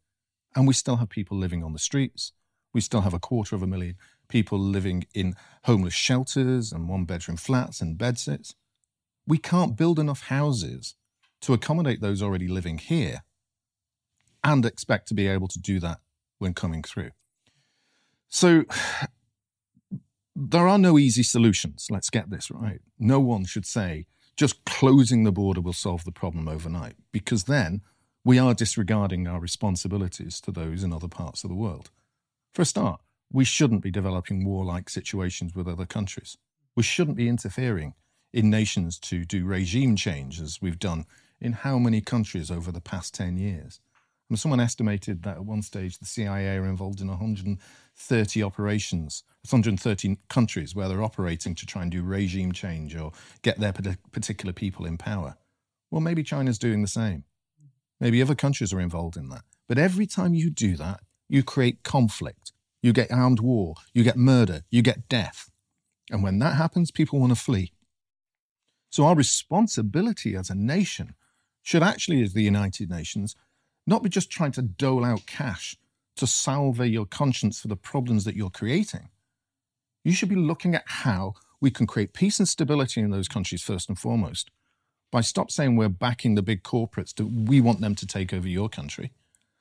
[0.54, 2.32] And we still have people living on the streets.
[2.72, 3.96] We still have a quarter of a million
[4.28, 8.54] people living in homeless shelters and one bedroom flats and bedsits.
[9.26, 10.94] We can't build enough houses
[11.42, 13.22] to accommodate those already living here
[14.42, 15.98] and expect to be able to do that
[16.38, 17.10] when coming through.
[18.28, 18.64] So,
[20.34, 21.86] there are no easy solutions.
[21.90, 22.80] Let's get this right.
[22.98, 27.82] No one should say just closing the border will solve the problem overnight, because then
[28.24, 31.90] we are disregarding our responsibilities to those in other parts of the world.
[32.52, 33.00] For a start,
[33.32, 36.36] we shouldn't be developing warlike situations with other countries.
[36.74, 37.94] We shouldn't be interfering
[38.32, 41.04] in nations to do regime change as we've done
[41.40, 43.80] in how many countries over the past 10 years.
[44.34, 50.74] Someone estimated that at one stage the CIA are involved in 130 operations, 130 countries
[50.74, 53.72] where they're operating to try and do regime change or get their
[54.10, 55.36] particular people in power.
[55.90, 57.24] Well, maybe China's doing the same.
[58.00, 59.42] Maybe other countries are involved in that.
[59.68, 64.16] But every time you do that, you create conflict, you get armed war, you get
[64.16, 65.50] murder, you get death.
[66.10, 67.72] And when that happens, people want to flee.
[68.90, 71.14] So, our responsibility as a nation
[71.62, 73.34] should actually, as the United Nations,
[73.86, 75.76] not be just trying to dole out cash
[76.16, 79.08] to salve your conscience for the problems that you're creating.
[80.04, 83.62] You should be looking at how we can create peace and stability in those countries
[83.62, 84.50] first and foremost
[85.10, 88.48] by stop saying we're backing the big corporates to we want them to take over
[88.48, 89.12] your country.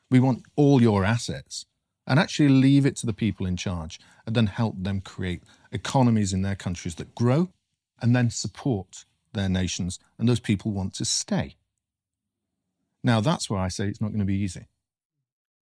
[0.09, 1.65] We want all your assets
[2.05, 6.33] and actually leave it to the people in charge and then help them create economies
[6.33, 7.49] in their countries that grow
[8.01, 11.55] and then support their nations and those people want to stay.
[13.03, 14.67] Now, that's why I say it's not going to be easy.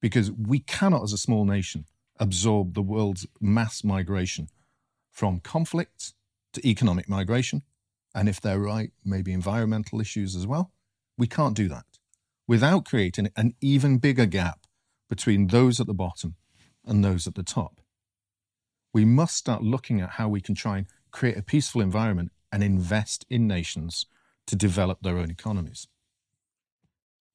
[0.02, 1.86] Because we cannot, as a small nation,
[2.20, 4.48] absorb the world's mass migration
[5.10, 6.14] from conflict
[6.54, 7.64] to economic migration.
[8.14, 10.72] And if they're right, maybe environmental issues as well.
[11.18, 11.86] We can't do that
[12.48, 14.66] without creating an even bigger gap
[15.10, 16.36] between those at the bottom
[16.86, 17.80] and those at the top.
[18.94, 22.64] We must start looking at how we can try and create a peaceful environment and
[22.64, 24.06] invest in nations
[24.48, 25.88] to develop their own economies.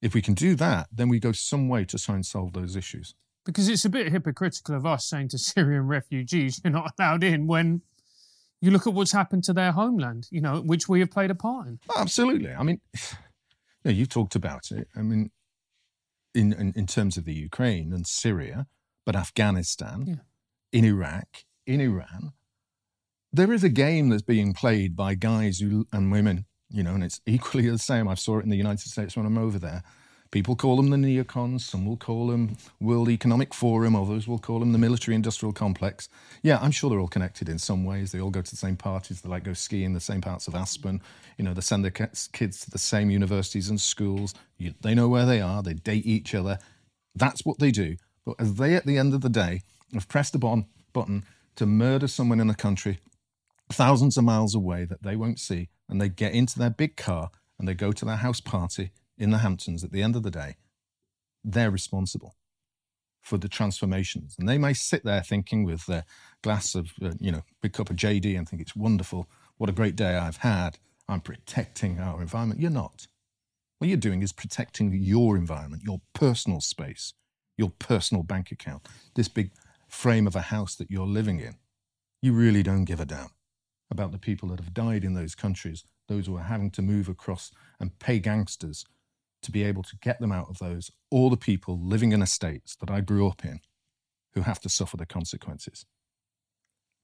[0.01, 2.75] If we can do that, then we go some way to try and solve those
[2.75, 3.15] issues.
[3.45, 7.47] Because it's a bit hypocritical of us saying to Syrian refugees, you're not allowed in
[7.47, 7.81] when
[8.61, 11.35] you look at what's happened to their homeland, you know, which we have played a
[11.35, 11.79] part in.
[11.89, 12.51] Oh, absolutely.
[12.53, 13.09] I mean, you
[13.85, 14.87] know, you've talked about it.
[14.95, 15.31] I mean,
[16.35, 18.67] in, in, in terms of the Ukraine and Syria,
[19.05, 20.15] but Afghanistan, Yeah.
[20.79, 22.33] in Iraq, in Iran.
[23.33, 27.03] There is a game that's being played by guys who, and women, you know, and
[27.03, 28.07] it's equally the same.
[28.07, 29.83] I saw it in the United States when I'm over there.
[30.29, 34.59] People call them the neocons, some will call them World Economic Forum, others will call
[34.59, 36.09] them the military industrial complex.
[36.41, 38.11] Yeah, I'm sure they're all connected in some ways.
[38.11, 40.55] They all go to the same parties, they like go skiing the same parts of
[40.55, 41.01] Aspen.
[41.37, 42.27] You know, they send their kids
[42.65, 44.33] to the same universities and schools.
[44.57, 46.59] You, they know where they are, they date each other.
[47.15, 47.95] That's what they do.
[48.25, 49.61] But as they, at the end of the day,
[49.93, 51.23] have pressed a button, button
[51.55, 52.99] to murder someone in a country
[53.69, 57.29] thousands of miles away that they won't see, and they get into their big car
[57.59, 60.31] and they go to their house party in the Hamptons at the end of the
[60.31, 60.57] day,
[61.43, 62.35] they're responsible
[63.21, 64.35] for the transformations.
[64.37, 66.05] And they may sit there thinking with their
[66.43, 69.29] glass of, uh, you know, big cup of JD and think it's wonderful.
[69.57, 70.77] What a great day I've had.
[71.09, 72.61] I'm protecting our environment.
[72.61, 73.07] You're not.
[73.79, 77.13] What you're doing is protecting your environment, your personal space,
[77.57, 79.51] your personal bank account, this big
[79.87, 81.55] frame of a house that you're living in.
[82.21, 83.29] You really don't give a damn
[83.89, 87.07] about the people that have died in those countries, those who are having to move
[87.07, 88.85] across and pay gangsters
[89.43, 92.75] to be able to get them out of those, or the people living in estates
[92.77, 93.59] that I grew up in
[94.33, 95.85] who have to suffer the consequences.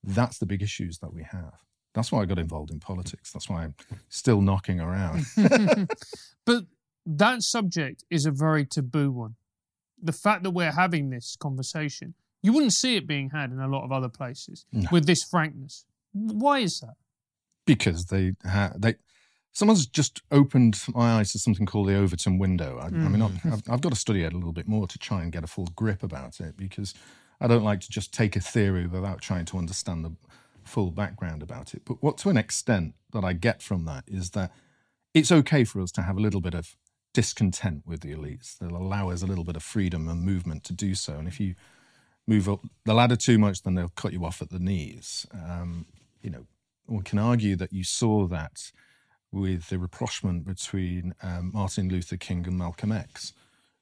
[0.04, 1.54] That's the big issues that we have.
[1.94, 3.32] That's why I got involved in politics.
[3.32, 3.76] That's why I'm
[4.10, 5.26] still knocking around.
[6.46, 6.66] but
[7.06, 9.36] that subject is a very taboo one.
[10.02, 13.68] The fact that we're having this conversation, you wouldn't see it being had in a
[13.68, 14.90] lot of other places No.
[14.92, 15.86] with this frankness.
[16.14, 16.96] Why is that?
[17.66, 18.96] because they ha- they
[19.54, 22.80] someone's just opened my eyes to something called the Overton window.
[22.80, 24.98] I, I mean, I've, I've, I've got to study it a little bit more to
[24.98, 26.94] try and get a full grip about it because
[27.40, 30.16] I don't like to just take a theory without trying to understand the
[30.64, 31.84] full background about it.
[31.86, 34.52] But what to an extent that I get from that is that
[35.14, 36.76] it's okay for us to have a little bit of
[37.14, 38.58] discontent with the elites.
[38.58, 41.14] They'll allow us a little bit of freedom and movement to do so.
[41.14, 41.54] And if you
[42.26, 45.28] move up the ladder too much, then they'll cut you off at the knees.
[45.32, 45.86] Um,
[46.24, 46.48] you know,
[46.88, 48.72] one can argue that you saw that
[49.32, 53.34] with the rapprochement between um, Martin Luther King and Malcolm X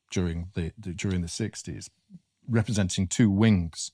[0.10, 1.90] during the, the during the 60s,
[2.48, 3.92] representing two wings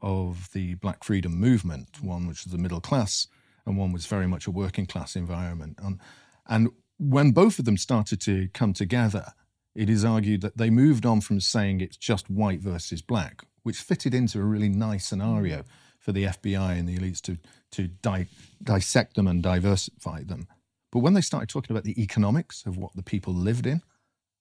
[0.00, 2.00] of the Black Freedom movement.
[2.00, 3.26] One which was the middle class,
[3.66, 5.78] and one was very much a working class environment.
[5.82, 6.00] And
[6.46, 9.32] and when both of them started to come together,
[9.74, 13.78] it is argued that they moved on from saying it's just white versus black, which
[13.78, 15.64] fitted into a really nice scenario
[15.98, 17.38] for the FBI and the elites to
[17.72, 18.28] to di-
[18.62, 20.46] dissect them and diversify them.
[20.90, 23.82] But when they started talking about the economics of what the people lived in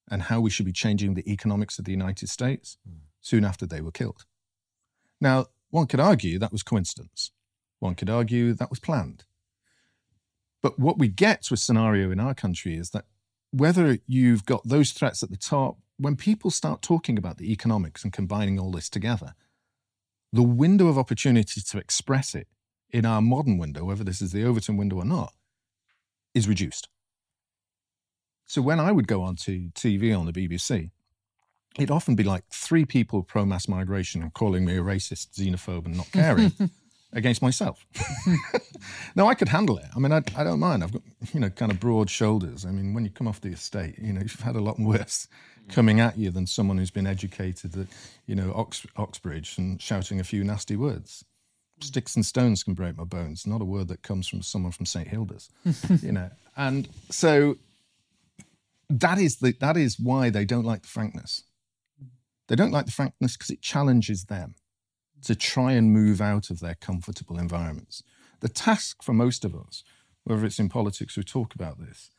[0.10, 3.00] and how we should be changing the economics of the United States, hmm.
[3.22, 4.26] soon after they were killed.
[5.20, 7.32] Now, one could argue that was coincidence.
[7.80, 9.26] One could argue that was planned.
[10.62, 13.06] But what we get to a scenario in our country is that
[13.52, 18.04] whether you've got those threats at the top, when people start talking about the economics
[18.04, 19.34] and combining all this together,
[20.32, 22.48] the window of opportunity to express it
[22.90, 25.34] in our modern window, whether this is the Overton window or not,
[26.34, 26.88] is reduced.
[28.46, 30.92] So when I would go onto TV on the BBC,
[31.78, 35.86] it'd often be like three people pro mass migration and calling me a racist, xenophobe,
[35.86, 36.54] and not caring
[37.14, 37.86] against myself.
[39.16, 39.86] now I could handle it.
[39.96, 40.84] I mean, I, I don't mind.
[40.84, 41.02] I've got
[41.34, 42.66] you know kind of broad shoulders.
[42.66, 45.28] I mean, when you come off the estate, you know you've had a lot worse
[45.70, 47.88] coming at you than someone who's been educated at
[48.26, 51.26] you know Ox, Oxbridge and shouting a few nasty words.
[51.80, 53.46] Sticks and stones can break my bones.
[53.46, 55.50] Not a word that comes from someone from St Hilda's,
[56.02, 56.30] you know.
[56.56, 57.58] And so
[58.90, 61.44] that is the that is why they don't like the frankness.
[62.48, 64.56] They don't like the frankness because it challenges them
[65.24, 68.04] to try and move out of their comfortable environments.
[68.40, 69.84] The task for most of us,
[70.24, 72.10] whether it's in politics who talk about this,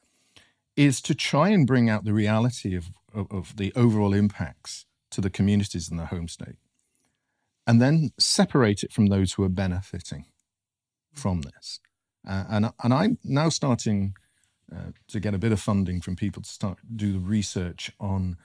[0.78, 5.20] is to try and bring out the reality of, of, of the overall impacts to
[5.20, 6.54] the communities in the home state
[7.66, 10.26] and then separate it from those who are benefiting
[11.12, 11.80] from this.
[12.26, 14.14] Uh, and, and I'm now starting
[14.72, 18.36] uh, to get a bit of funding from people to start do the research on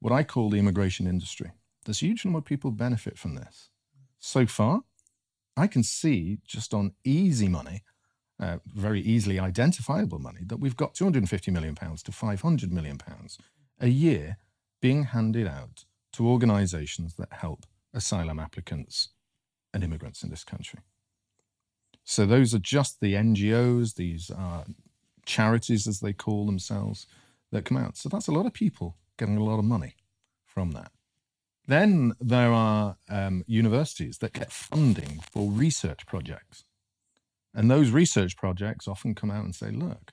[0.00, 1.50] what I call the immigration industry.
[1.84, 3.68] There's a huge number of people benefit from this.
[4.18, 4.80] So far,
[5.58, 7.82] I can see just on easy money,
[8.42, 13.38] uh, very easily identifiable money, that we've got 250 million pounds to 500 million pounds
[13.80, 14.36] a year
[14.80, 17.64] being handed out to organisations that help
[17.94, 19.10] asylum applicants
[19.72, 20.80] and immigrants in this country.
[22.04, 24.64] So those are just the NGOs, these are
[25.24, 27.06] charities, as they call themselves,
[27.52, 27.96] that come out.
[27.96, 29.94] So that's a lot of people getting a lot of money
[30.44, 30.90] from that.
[31.68, 36.64] Then there are um, universities that get funding for research projects.
[37.54, 40.10] And those research projects often come out and say, look,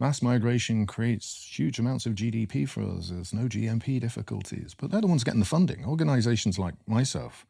[0.00, 3.10] mass migration creates huge amounts of GDP for us.
[3.10, 4.74] There's no GMP difficulties.
[4.76, 5.84] But they're the ones getting the funding.
[5.84, 7.46] Organizations like myself,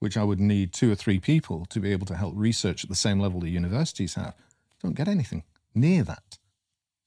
[0.00, 2.90] which I would need two or three people to be able to help research at
[2.90, 4.34] the same level the universities have,
[4.82, 5.44] don't get anything
[5.74, 6.38] near that.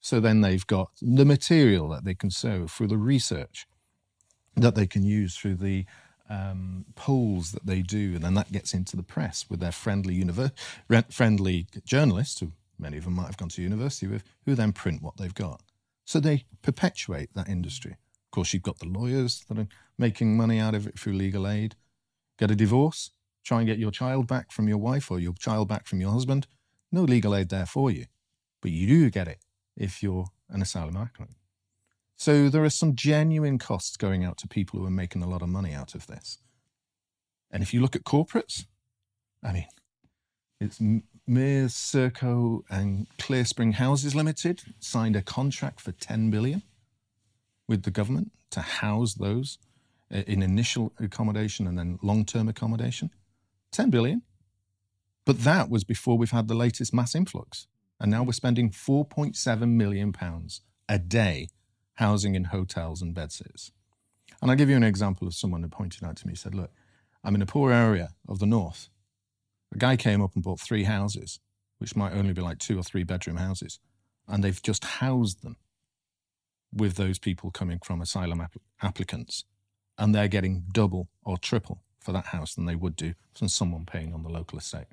[0.00, 3.66] So then they've got the material that they can sow through the research
[4.56, 5.86] that they can use through the
[6.28, 10.22] um, polls that they do, and then that gets into the press with their friendly
[11.10, 15.02] friendly journalists, who many of them might have gone to university with, who then print
[15.02, 15.62] what they've got.
[16.04, 17.92] So they perpetuate that industry.
[17.92, 19.68] Of course, you've got the lawyers that are
[19.98, 21.76] making money out of it through legal aid.
[22.38, 23.10] Get a divorce,
[23.44, 26.12] try and get your child back from your wife or your child back from your
[26.12, 26.46] husband.
[26.92, 28.06] No legal aid there for you,
[28.62, 29.38] but you do get it
[29.76, 31.36] if you're an asylum applicant.
[32.18, 35.40] So there are some genuine costs going out to people who are making a lot
[35.40, 36.38] of money out of this.
[37.48, 38.66] And if you look at corporates,
[39.42, 39.66] I mean,
[40.60, 40.80] it's
[41.28, 46.62] Mears, Serco, and Clearspring Houses Limited signed a contract for 10 billion
[47.68, 49.58] with the government to house those
[50.12, 53.10] uh, in initial accommodation and then long-term accommodation.
[53.70, 54.22] 10 billion.
[55.24, 57.68] But that was before we've had the latest mass influx.
[58.00, 61.48] And now we're spending 4.7 million pounds a day
[61.98, 63.72] housing in hotels and bedsits.
[64.40, 66.70] And I'll give you an example of someone who pointed out to me, said, Look,
[67.24, 68.88] I'm in a poor area of the north.
[69.74, 71.40] A guy came up and bought three houses,
[71.78, 73.80] which might only be like two or three bedroom houses,
[74.28, 75.56] and they've just housed them
[76.72, 79.44] with those people coming from asylum app- applicants,
[79.98, 83.84] and they're getting double or triple for that house than they would do from someone
[83.84, 84.86] paying on the local estate.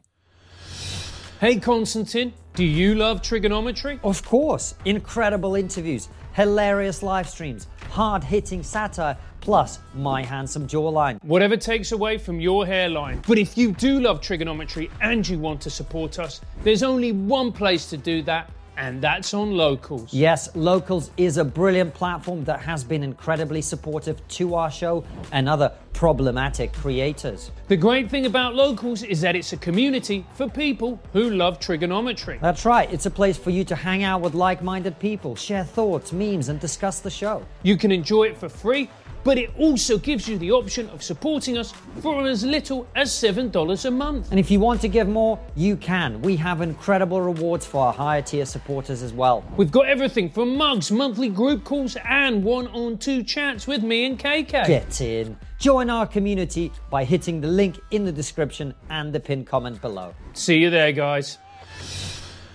[1.42, 4.00] Hey Konstantin, do you love Triggernometry?
[4.06, 11.22] Of course, incredible interviews, hilarious live streams, hard hitting satire, plus my handsome jawline.
[11.26, 13.22] Whatever takes away from your hairline.
[13.28, 17.52] But if you do love Triggernometry and you want to support us, there's only one
[17.52, 20.14] place to do that and that's on Locals.
[20.14, 25.48] Yes, Locals is a brilliant platform that has been incredibly supportive to our show and
[25.48, 27.52] other problematic creators.
[27.68, 32.40] The great thing about Locals is that it's a community for people who love Triggernometry.
[32.42, 35.64] That's right, it's a place for you to hang out with like minded people, share
[35.64, 37.46] thoughts, memes, and discuss the show.
[37.64, 38.90] You can enjoy it for free
[39.26, 43.86] but it also gives you the option of supporting us for as little as $7
[43.86, 44.30] a month.
[44.30, 46.22] And if you want to give more, you can.
[46.22, 49.44] We have incredible rewards for our higher tier supporters as well.
[49.58, 54.06] We've got everything from mugs, monthly group calls, and one on two chats with me
[54.06, 54.68] and KK.
[54.68, 55.36] Get in.
[55.58, 60.14] Join our community by hitting the link in the description and the pinned comment below.
[60.34, 61.40] See you there, guys.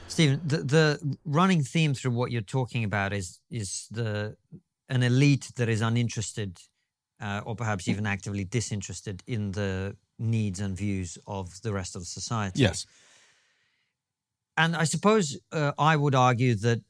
[0.06, 4.36] Steven, the, the running theme through what you're talking about is is the
[4.90, 6.60] an elite that is uninterested
[7.20, 12.06] uh, or perhaps even actively disinterested in the needs and views of the rest of
[12.06, 12.60] society.
[12.60, 12.86] Yes.
[14.56, 16.82] And I suppose uh, I would argue that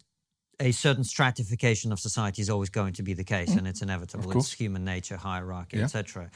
[0.58, 3.58] a certain stratification of society is always going to be the case, mm.
[3.58, 4.36] and it's inevitable.
[4.36, 5.84] It's human nature, hierarchy, yeah.
[5.84, 6.30] etc.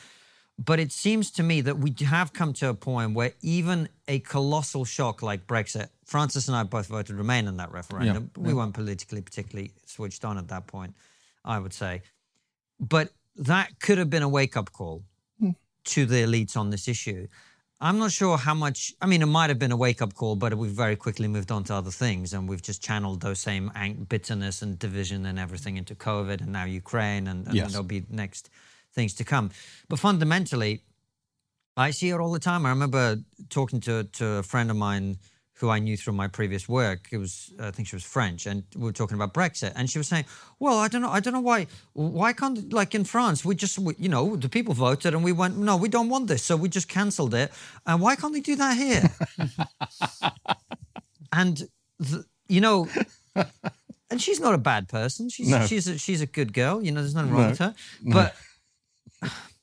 [0.57, 4.21] But it seems to me that we have come to a point where even a
[4.21, 8.31] colossal shock like Brexit, Francis and I both voted Remain in that referendum.
[8.37, 8.43] Yeah.
[8.43, 8.55] We yeah.
[8.57, 10.95] weren't politically particularly switched on at that point.
[11.45, 12.03] I would say.
[12.81, 15.05] But that could have been a wake up call
[15.43, 15.55] mm.
[15.85, 17.27] to the elites on this issue.
[17.81, 18.95] I'm not sure how much.
[19.01, 21.51] I mean, it might have been a wake up call, but we've very quickly moved
[21.51, 23.71] on to other things, and we've just channeled those same
[24.09, 27.73] bitterness and division and everything into COVID and now Ukraine, and, and yes.
[27.73, 28.49] there'll be next
[28.95, 29.51] things to come.
[29.89, 30.83] But fundamentally,
[31.77, 32.65] I see it all the time.
[32.65, 33.19] I remember
[33.51, 35.19] talking to to a friend of mine
[35.55, 37.09] who I knew through my previous work.
[37.13, 39.99] It was, I think she was French, and we were talking about Brexit, and she
[39.99, 40.25] was saying,
[40.59, 43.79] "Well, I don't know, I don't know why, why can't like in France, we just,
[43.79, 46.57] we, you know, the people voted, and we went, no, we don't want this, so
[46.57, 47.53] we just cancelled it,
[47.87, 49.11] and why can't they do that here?"
[51.33, 52.89] and the, you know.
[54.11, 55.29] And she's not a bad person.
[55.29, 55.67] She's no.
[55.67, 56.85] she's a, she's a good girl.
[56.85, 57.49] You know, there's nothing wrong no.
[57.49, 57.75] with her.
[58.05, 58.37] But
[59.23, 59.29] no.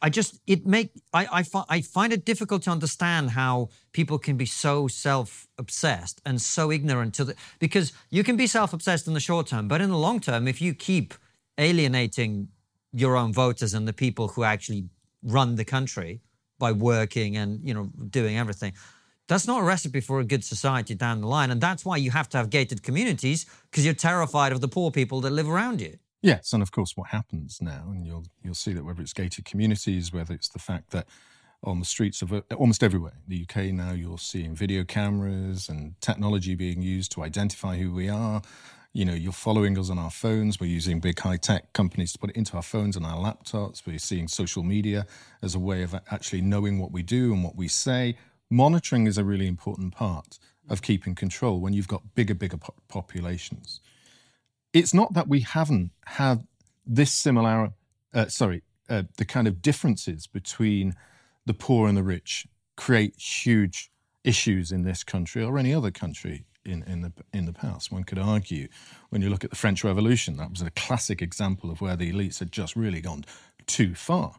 [0.00, 4.18] I just it make I I, fi- I find it difficult to understand how people
[4.18, 8.72] can be so self obsessed and so ignorant to the because you can be self
[8.72, 11.14] obsessed in the short term, but in the long term, if you keep
[11.58, 12.48] alienating
[12.92, 14.84] your own voters and the people who actually
[15.22, 16.20] run the country
[16.58, 18.72] by working and you know doing everything
[19.28, 21.50] that's not a recipe for a good society down the line.
[21.50, 24.90] And that's why you have to have gated communities because you're terrified of the poor
[24.90, 28.54] people that live around you Yes, and of course, what happens now, and you'll you'll
[28.54, 31.08] see that whether it's gated communities, whether it's the fact that
[31.64, 35.68] on the streets of uh, almost everywhere, in the UK now, you're seeing video cameras
[35.70, 38.42] and technology being used to identify who we are.
[38.94, 40.60] You know, you're following us on our phones.
[40.60, 43.86] We're using big high tech companies to put it into our phones and our laptops.
[43.86, 45.06] We're seeing social media
[45.42, 48.16] as a way of actually knowing what we do and what we say.
[48.50, 50.38] Monitoring is a really important part.
[50.68, 53.80] of keeping control when you've got bigger, bigger po- populations.
[54.72, 56.46] It's not that we haven't had
[56.86, 57.72] this similar,
[58.14, 60.94] uh, sorry, uh, the kind of differences between
[61.46, 62.46] the poor and the rich
[62.76, 63.90] create huge
[64.24, 67.92] issues in this country or any other country in, in the in the past.
[67.92, 68.68] One could argue,
[69.10, 72.12] when you look at the French Revolution, that was a classic example of where the
[72.12, 73.24] elites had just really gone
[73.66, 74.36] too far.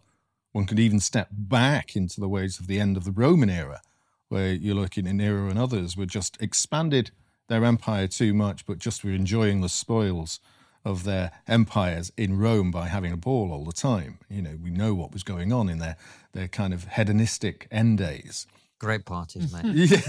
[0.51, 3.81] One could even step back into the ways of the end of the Roman era,
[4.29, 7.11] where you're looking in Nero and others were just expanded
[7.47, 10.39] their empire too much, but just were enjoying the spoils
[10.85, 14.19] of their empires in Rome by having a ball all the time.
[14.29, 15.97] You know, we know what was going on in their
[16.33, 18.47] their kind of hedonistic end days.
[18.83, 19.63] Great parties, mate.
[19.73, 20.01] Yeah.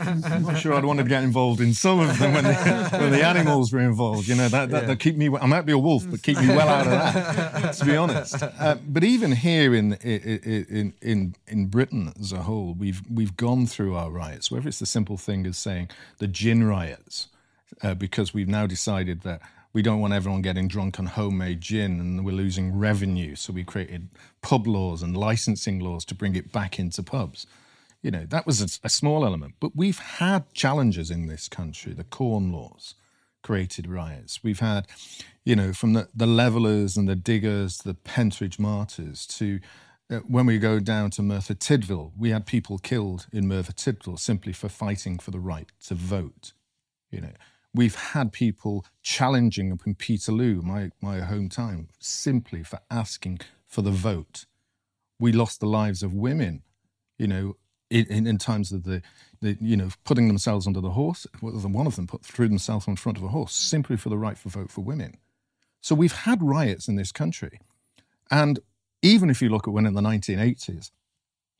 [0.00, 3.12] I'm not sure I'd want to get involved in some of them when the, when
[3.12, 4.26] the animals were involved.
[4.26, 5.28] You know, that, that, that keep me.
[5.38, 7.74] I might be a wolf, but keep me well out of that.
[7.78, 8.42] to be honest.
[8.42, 13.66] Uh, but even here in, in in in Britain as a whole, we've we've gone
[13.66, 14.50] through our riots.
[14.50, 15.90] Whether it's the simple thing as saying
[16.20, 17.28] the gin riots,
[17.82, 19.42] uh, because we've now decided that
[19.74, 23.34] we don't want everyone getting drunk on homemade gin and we're losing revenue.
[23.34, 24.08] So we created
[24.42, 27.46] pub laws and licensing laws to bring it back into pubs.
[28.02, 29.54] You know, that was a, a small element.
[29.60, 31.92] But we've had challenges in this country.
[31.92, 32.94] The Corn Laws
[33.42, 34.42] created riots.
[34.42, 34.86] We've had,
[35.44, 39.60] you know, from the, the levelers and the diggers, the Pentridge martyrs, to
[40.10, 44.18] uh, when we go down to Merthyr Tydfil, we had people killed in Merthyr Tydfil
[44.18, 46.52] simply for fighting for the right to vote.
[47.10, 47.32] You know,
[47.74, 53.40] We've had people challenging up in Peterloo, my, my hometown, simply for asking
[53.72, 54.44] for the vote.
[55.18, 56.62] We lost the lives of women,
[57.18, 57.56] you know,
[57.88, 59.00] in, in times of the,
[59.40, 61.26] the, you know, putting themselves under the horse.
[61.40, 64.36] One of them put threw themselves in front of a horse simply for the right
[64.36, 65.16] for vote for women.
[65.80, 67.60] So we've had riots in this country.
[68.30, 68.60] And
[69.00, 70.90] even if you look at when in the 1980s,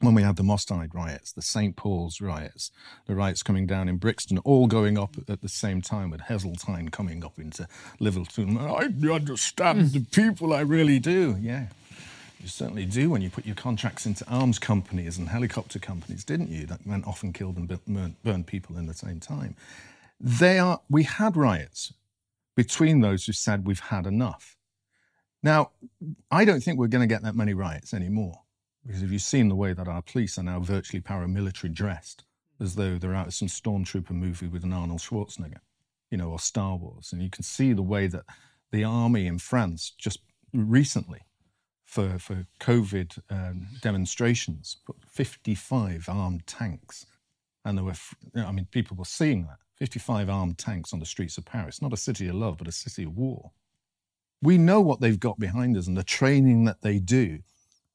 [0.00, 1.76] when we had the Moss Side riots, the St.
[1.76, 2.72] Paul's riots,
[3.06, 6.90] the riots coming down in Brixton, all going up at the same time, with Heseltine
[6.90, 7.66] coming up into
[8.00, 8.58] Liverpool.
[8.58, 9.86] I understand hmm.
[9.92, 11.36] the people, I really do.
[11.40, 11.66] Yeah,
[12.42, 16.50] you certainly do when you put your contracts into arms companies and helicopter companies, didn't
[16.50, 16.66] you?
[16.66, 19.56] That went off and killed and burned people in the same time.
[20.20, 21.92] They are, we had riots
[22.56, 24.56] between those who said we've had enough.
[25.42, 25.70] Now,
[26.30, 28.42] I don't think we're going to get that many riots anymore.
[28.86, 32.24] Because if you've seen the way that our police are now virtually paramilitary dressed,
[32.60, 35.60] as though they're out of some stormtrooper movie with an Arnold Schwarzenegger,
[36.10, 37.12] you know, or Star Wars.
[37.12, 38.24] And you can see the way that
[38.70, 40.20] the army in France just
[40.52, 41.20] recently,
[41.92, 47.04] for, for COVID um, demonstrations, put 55 armed tanks.
[47.66, 47.92] And there were,
[48.34, 51.92] I mean, people were seeing that 55 armed tanks on the streets of Paris, not
[51.92, 53.50] a city of love, but a city of war.
[54.40, 57.40] We know what they've got behind us and the training that they do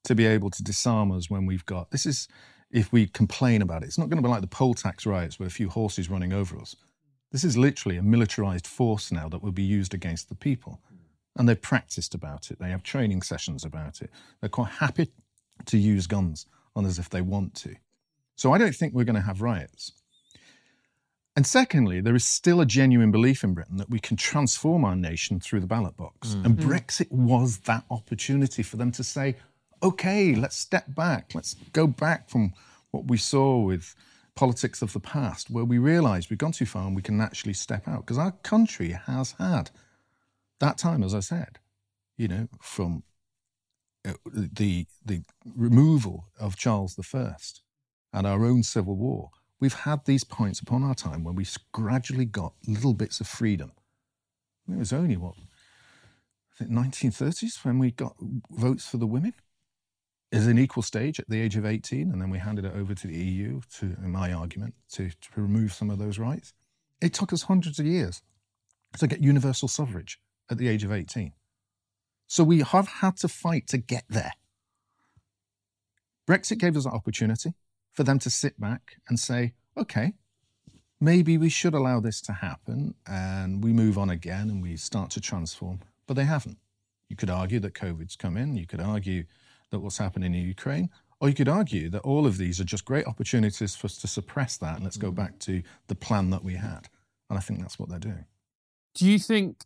[0.04, 2.28] to be able to disarm us when we've got this is
[2.70, 3.86] if we complain about it.
[3.86, 6.32] It's not going to be like the poll tax riots with a few horses running
[6.32, 6.76] over us.
[7.32, 10.80] This is literally a militarized force now that will be used against the people.
[11.38, 12.58] And they've practiced about it.
[12.58, 14.10] They have training sessions about it.
[14.40, 15.08] They're quite happy
[15.66, 17.76] to use guns on us if they want to.
[18.36, 19.92] So I don't think we're going to have riots.
[21.36, 24.96] And secondly, there is still a genuine belief in Britain that we can transform our
[24.96, 26.30] nation through the ballot box.
[26.30, 26.44] Mm.
[26.44, 29.36] And Brexit was that opportunity for them to say,
[29.80, 31.36] okay, let's step back.
[31.36, 32.54] Let's go back from
[32.90, 33.94] what we saw with
[34.34, 37.54] politics of the past, where we realised we've gone too far and we can actually
[37.54, 38.00] step out.
[38.00, 39.70] Because our country has had
[40.60, 41.58] that time, as I said,
[42.16, 43.02] you know, from
[44.06, 47.34] uh, the, the removal of Charles I
[48.12, 49.30] and our own civil war.
[49.60, 53.72] We've had these points upon our time when we gradually got little bits of freedom.
[54.70, 58.14] It was only what, I think 1930s when we got
[58.50, 59.34] votes for the women
[60.30, 62.94] is an equal stage at the age of 18, and then we handed it over
[62.94, 66.52] to the EU, to, in my argument, to, to remove some of those rights.
[67.00, 68.22] It took us hundreds of years
[68.98, 70.18] to get universal suffrage
[70.50, 71.32] at the age of 18.
[72.26, 74.32] So we have had to fight to get there.
[76.28, 77.54] Brexit gave us an opportunity
[77.92, 80.12] for them to sit back and say, okay,
[81.00, 85.10] maybe we should allow this to happen and we move on again and we start
[85.10, 85.80] to transform.
[86.06, 86.58] But they haven't.
[87.08, 88.56] You could argue that COVID's come in.
[88.56, 89.24] You could argue
[89.70, 90.90] that what's happening in Ukraine.
[91.20, 94.06] Or you could argue that all of these are just great opportunities for us to
[94.06, 95.16] suppress that and let's go mm.
[95.16, 96.88] back to the plan that we had.
[97.28, 98.26] And I think that's what they're doing.
[98.94, 99.64] Do you think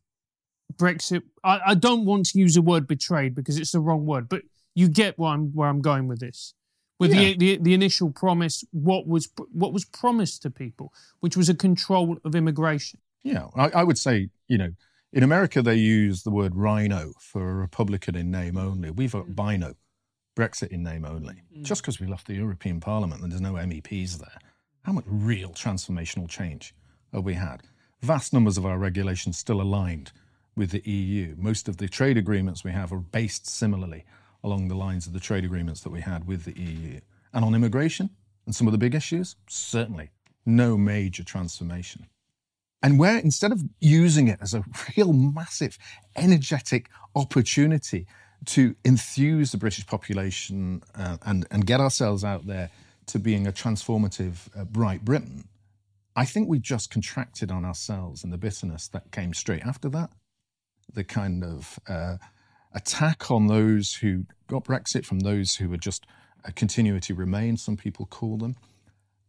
[0.76, 1.22] Brexit?
[1.44, 4.42] I, I don't want to use the word betrayed because it's the wrong word, but
[4.74, 6.54] you get where I'm, where I'm going with this.
[6.98, 7.20] With yeah.
[7.20, 11.54] the, the, the initial promise, what was what was promised to people, which was a
[11.54, 13.00] control of immigration.
[13.24, 14.70] Yeah, I, I would say you know
[15.12, 18.90] in America they use the word RINO for a Republican in name only.
[18.90, 19.34] We've got mm.
[19.34, 19.74] BINO
[20.36, 21.62] Brexit in name only, mm.
[21.62, 24.38] just because we left the European Parliament and there's no MEPs there.
[24.82, 26.74] How much real transformational change
[27.12, 27.62] have we had?
[28.00, 30.12] Vast numbers of our regulations still aligned
[30.54, 31.34] with the EU.
[31.38, 34.04] Most of the trade agreements we have are based similarly
[34.44, 37.00] along the lines of the trade agreements that we had with the EU.
[37.32, 38.10] And on immigration
[38.44, 40.10] and some of the big issues, certainly
[40.44, 42.06] no major transformation.
[42.82, 44.64] And where instead of using it as a
[44.96, 45.78] real massive,
[46.16, 48.06] energetic opportunity
[48.44, 52.70] to enthuse the British population uh, and, and get ourselves out there
[53.06, 55.44] to being a transformative, uh, bright Britain,
[56.16, 60.10] I think we just contracted on ourselves and the bitterness that came straight after that.
[60.92, 62.16] The kind of uh,
[62.74, 66.06] attack on those who got Brexit from those who were just
[66.44, 68.56] a continuity remain, some people call them.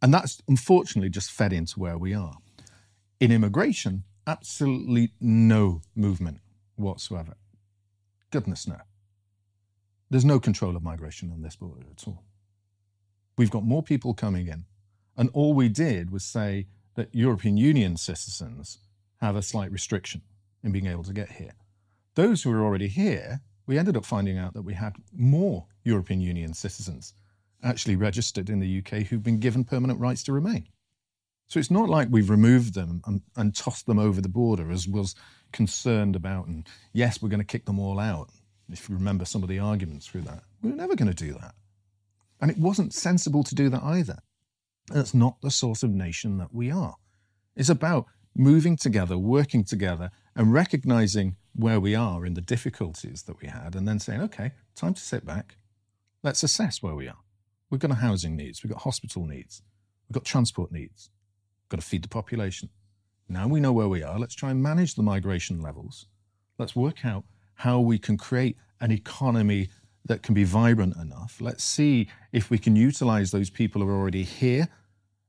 [0.02, 2.36] And that's unfortunately just fed into where we are.
[3.20, 6.42] In immigration, absolutely no movement
[6.76, 7.36] whatsoever.
[8.32, 8.80] Goodness no.
[10.10, 12.24] There's no control of migration on this border at all.
[13.38, 14.66] We've got more people coming in,
[15.18, 18.80] and all we did was say that European Union citizens
[19.22, 20.22] have a slight restriction
[20.64, 21.54] in being able to get here.
[22.16, 26.22] Those who are already here, we ended up finding out that we had more European
[26.22, 27.14] Union citizens
[27.64, 30.68] actually registered in the UK who've been given permanent rights to remain.
[31.48, 34.88] So it's not like we've removed them and, and tossed them over the border as
[34.88, 35.16] was
[35.52, 36.48] concerned about.
[36.48, 38.30] And yes, we're going to kick them all out.
[38.70, 41.34] If you remember some of the arguments through that, we were never going to do
[41.34, 41.54] that.
[42.42, 44.18] And it wasn't sensible to do that either.
[44.88, 46.96] That's not the sort of nation that we are.
[47.56, 48.06] It's about
[48.36, 53.76] moving together, working together, and recognizing where we are in the difficulties that we had,
[53.76, 55.58] and then saying, okay, time to sit back.
[56.24, 57.18] Let's assess where we are.
[57.70, 59.62] We've got housing needs, we've got hospital needs,
[60.08, 61.10] we've got transport needs,
[61.64, 62.70] we've got to feed the population.
[63.30, 64.20] Now we know where we are.
[64.20, 66.08] Let's try and manage the migration levels.
[66.58, 67.24] Let's work out
[67.56, 69.70] how we can create an economy
[70.06, 71.38] that can be vibrant enough.
[71.40, 74.68] Let's see if we can utilize those people who are already here,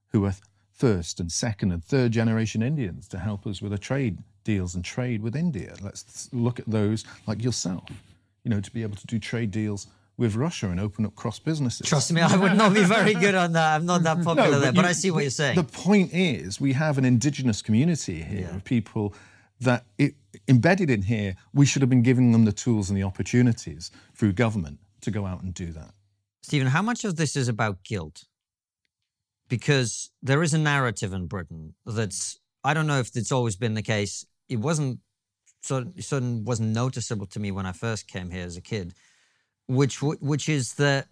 [0.08, 0.34] who are
[0.72, 4.84] first and second and third generation Indians, to help us with the trade deals and
[4.84, 5.74] trade with India.
[5.82, 7.88] Let's look at those like yourself,
[8.44, 9.86] you know, to be able to do trade deals
[10.16, 11.88] with Russia and open up cross businesses.
[11.88, 13.74] Trust me, I would not be very good on that.
[13.74, 15.56] I'm not that popular no, there, but you, I see what you're saying.
[15.56, 18.56] The point is, we have an indigenous community here yeah.
[18.56, 19.14] of people
[19.60, 20.14] that it,
[20.46, 24.32] embedded in here, we should have been giving them the tools and the opportunities through
[24.32, 25.92] government to go out and do that.
[26.42, 28.24] Steven, how much of this is about guilt?
[29.48, 33.74] Because there is a narrative in Britain that's, I don't know if it's always been
[33.74, 34.24] the case.
[34.48, 35.00] It wasn't,
[35.62, 38.94] so, so wasn't noticeable to me when I first came here as a kid
[39.66, 41.08] which which is that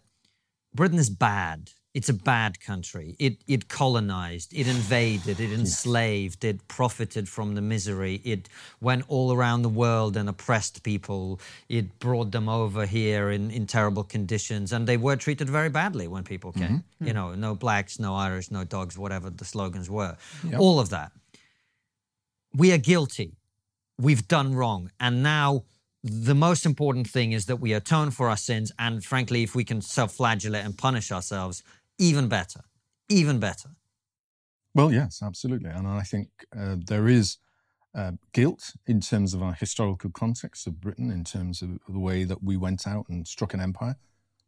[0.74, 1.70] Britain is bad.
[1.94, 3.16] It's a bad country.
[3.18, 8.22] It it colonized, it invaded, it enslaved, it profited from the misery.
[8.24, 8.48] It
[8.80, 11.38] went all around the world and oppressed people.
[11.68, 16.08] It brought them over here in, in terrible conditions, and they were treated very badly
[16.08, 16.78] when people came.
[16.78, 17.06] Mm-hmm.
[17.08, 20.16] You know, no blacks, no Irish, no dogs, whatever the slogans were.
[20.44, 20.60] Yep.
[20.60, 21.12] All of that.
[22.54, 23.36] We are guilty.
[23.98, 25.64] We've done wrong, and now
[26.02, 28.72] the most important thing is that we atone for our sins.
[28.78, 31.62] And frankly, if we can self flagellate and punish ourselves,
[31.98, 32.62] even better,
[33.08, 33.70] even better.
[34.74, 35.70] Well, yes, absolutely.
[35.70, 36.28] And I think
[36.58, 37.36] uh, there is
[37.94, 42.24] uh, guilt in terms of our historical context of Britain, in terms of the way
[42.24, 43.96] that we went out and struck an empire.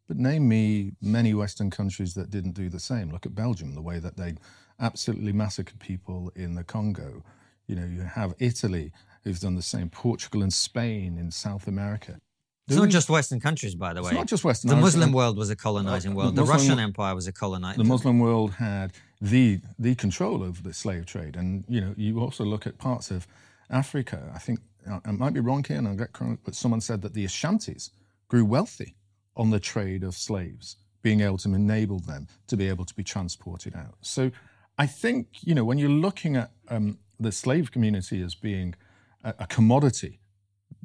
[0.08, 3.10] But name me many Western countries that didn't do the same.
[3.10, 4.34] Look at Belgium, the way that they
[4.80, 7.22] absolutely massacred people in the Congo.
[7.66, 8.92] You know, you have Italy
[9.22, 9.88] who've done the same.
[9.88, 12.20] Portugal and Spain in South America.
[12.66, 14.08] It's not just Western countries, by the way.
[14.08, 14.70] It's not just Western.
[14.70, 16.36] The Muslim world was a colonizing uh, world.
[16.36, 17.82] The, Russian Empire was a colonizing.
[17.82, 22.20] The Muslim world had the the control over the slave trade, and you know you
[22.20, 23.26] also look at parts of
[23.68, 24.30] Africa.
[24.34, 24.60] I think
[25.04, 27.90] I might be wrong here, and I'll get correct, but someone said that the Ashantis
[28.28, 28.96] grew wealthy
[29.36, 33.04] on the trade of slaves, being able to enable them to be able to be
[33.04, 33.96] transported out.
[34.00, 34.30] So
[34.78, 38.74] I think you know when you're looking at um, the slave community as being
[39.22, 40.20] a, a commodity,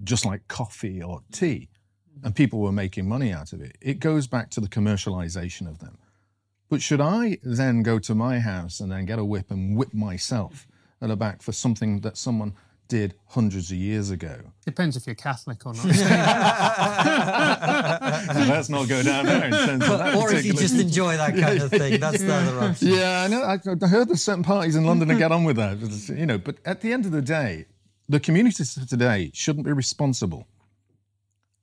[0.03, 1.69] just like coffee or tea,
[2.23, 3.77] and people were making money out of it.
[3.81, 5.97] It goes back to the commercialization of them.
[6.69, 9.93] But should I then go to my house and then get a whip and whip
[9.93, 10.67] myself
[11.01, 12.53] at the back for something that someone
[12.89, 14.41] did hundreds of years ago.
[14.65, 15.85] Depends if you're Catholic or not.
[18.49, 20.15] let's not go down there in terms of that.
[20.15, 21.99] Or if you just enjoy that kind of thing.
[22.01, 22.89] That's the other option.
[22.89, 23.43] Yeah, I know.
[23.43, 25.77] I heard there's certain parties in London that get on with that.
[26.17, 27.67] You know, but at the end of the day,
[28.09, 30.47] the communities today shouldn't be responsible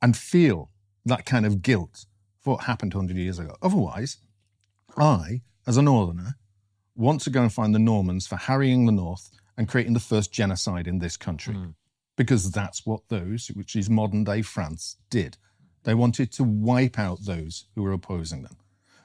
[0.01, 0.71] and feel
[1.05, 2.07] that kind of guilt
[2.39, 3.57] for what happened 100 years ago.
[3.61, 4.19] Otherwise,
[4.97, 6.37] I, as a northerner,
[6.95, 10.33] want to go and find the Normans for harrying the North and creating the first
[10.33, 11.55] genocide in this country.
[11.55, 11.75] Mm.
[12.17, 15.37] Because that's what those, which is modern day France, did.
[15.85, 18.57] They wanted to wipe out those who were opposing them.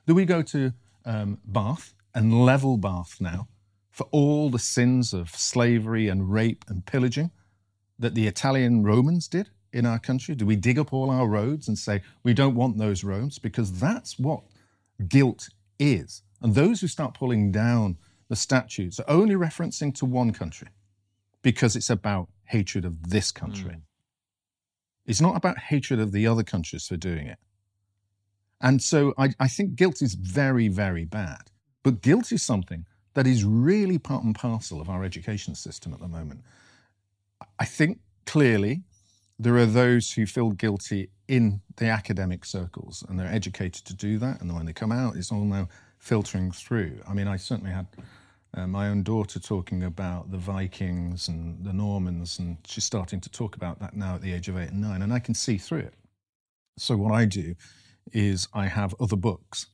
[0.08, 0.74] Do we go to
[1.06, 3.48] um, Bath and level Bath now
[3.92, 7.32] for all the sins of slavery and rape and pillaging
[8.00, 10.34] that the Italian Romans did in our country?
[10.34, 13.38] Do we dig up all our roads and say, we don't want those roads?
[13.40, 14.42] Because that's what
[15.08, 16.24] guilt is.
[16.42, 17.98] And those who start pulling down
[18.32, 20.70] the statutes are only referencing to one country
[21.42, 23.74] because it's about hatred of this country.
[23.74, 23.82] Mm.
[25.06, 27.40] It's not about hatred of the other countries for doing it.
[28.62, 31.52] And so I, I think guilt is very, very bad.
[31.84, 36.00] But guilt is something that is really part and parcel of our education system at
[36.00, 36.40] the moment.
[37.60, 38.84] I think clearly
[39.38, 44.18] there are those who feel guilty in the academic circles and they're educated to do
[44.20, 44.40] that.
[44.40, 45.68] And when they come out, it's all now
[46.00, 47.02] filtering through.
[47.06, 47.88] I mean, I certainly had
[48.54, 53.30] uh, my own daughter talking about the Vikings and the Normans, and she's starting to
[53.30, 55.58] talk about that now at the age of eight and nine, and I can see
[55.58, 55.94] through it.
[56.78, 57.56] So, what I do
[58.12, 59.68] is I have other books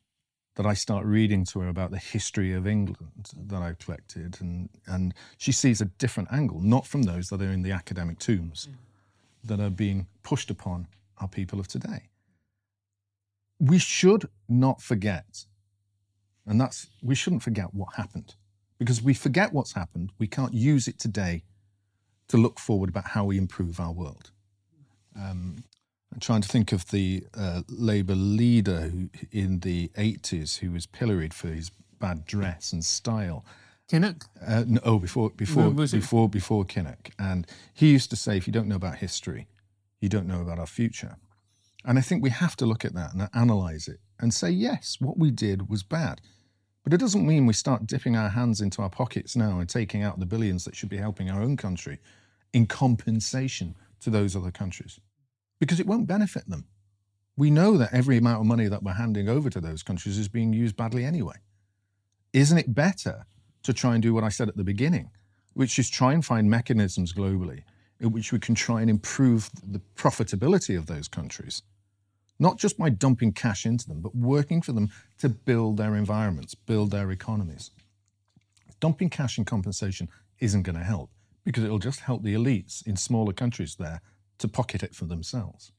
[0.58, 4.70] that I start reading to her about the history of England that I've collected, and,
[4.86, 8.68] and she sees a different angle, not from those that are in the academic tombs
[8.70, 8.76] mm.
[9.48, 10.88] that are being pushed upon
[11.20, 12.10] our people of today.
[13.60, 15.46] We should not forget,
[16.46, 18.36] and that's we shouldn't forget what happened,
[18.78, 21.44] because we forget what's happened, we can't use it today
[22.28, 24.32] to look forward about how we improve our world.
[25.16, 25.64] Um,
[26.14, 30.86] I'm trying to think of the uh, Labour leader who, in the 80s who was
[30.86, 33.46] pilloried for his bad dress and style.
[33.90, 34.24] Kinnock?
[34.46, 38.52] Uh, no, oh, before before before before Kinnock, and he used to say, "If you
[38.52, 39.48] don't know about history,
[40.02, 41.16] you don't know about our future."
[41.88, 44.98] And I think we have to look at that and analyze it and say, yes,
[45.00, 46.20] what we did was bad.
[46.88, 50.04] But it doesn't mean we start dipping our hands into our pockets now and taking
[50.04, 52.00] out the billions that should be helping our own country
[52.54, 54.98] in compensation to those other countries
[55.60, 56.64] because it won't benefit them.
[57.36, 60.30] We know that every amount of money that we're handing over to those countries is
[60.30, 61.36] being used badly anyway.
[62.32, 63.26] Isn't it better
[63.64, 65.12] to try and do what I said at the beginning,
[65.56, 67.64] which is try and find mechanisms globally
[68.00, 71.64] in which we can try and improve the profitability of those countries?
[72.40, 76.54] Not just by dumping cash into them, but working for them to build their environments,
[76.54, 77.72] build their economies.
[78.80, 80.08] Dumping cash in compensation
[80.40, 81.10] isn't going to help
[81.44, 84.02] because it'll just help the elites in smaller countries there
[84.38, 85.72] to pocket it for themselves.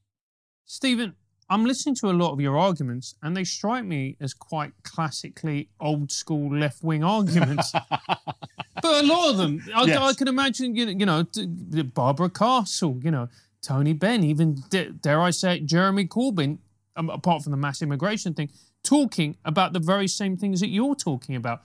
[0.65, 1.15] Steven,
[1.49, 5.69] I'm listening to a lot of your arguments, and they strike me as quite classically
[5.79, 7.71] old school left wing arguments.
[8.01, 9.97] but a lot of them, I, yes.
[9.97, 13.29] I, can imagine, you know, you know, Barbara Castle, you know,
[13.61, 16.59] Tony Benn, even dare I say it, Jeremy Corbyn,
[16.95, 18.49] um, apart from the mass immigration thing,
[18.83, 21.61] talking about the very same things that you're talking about,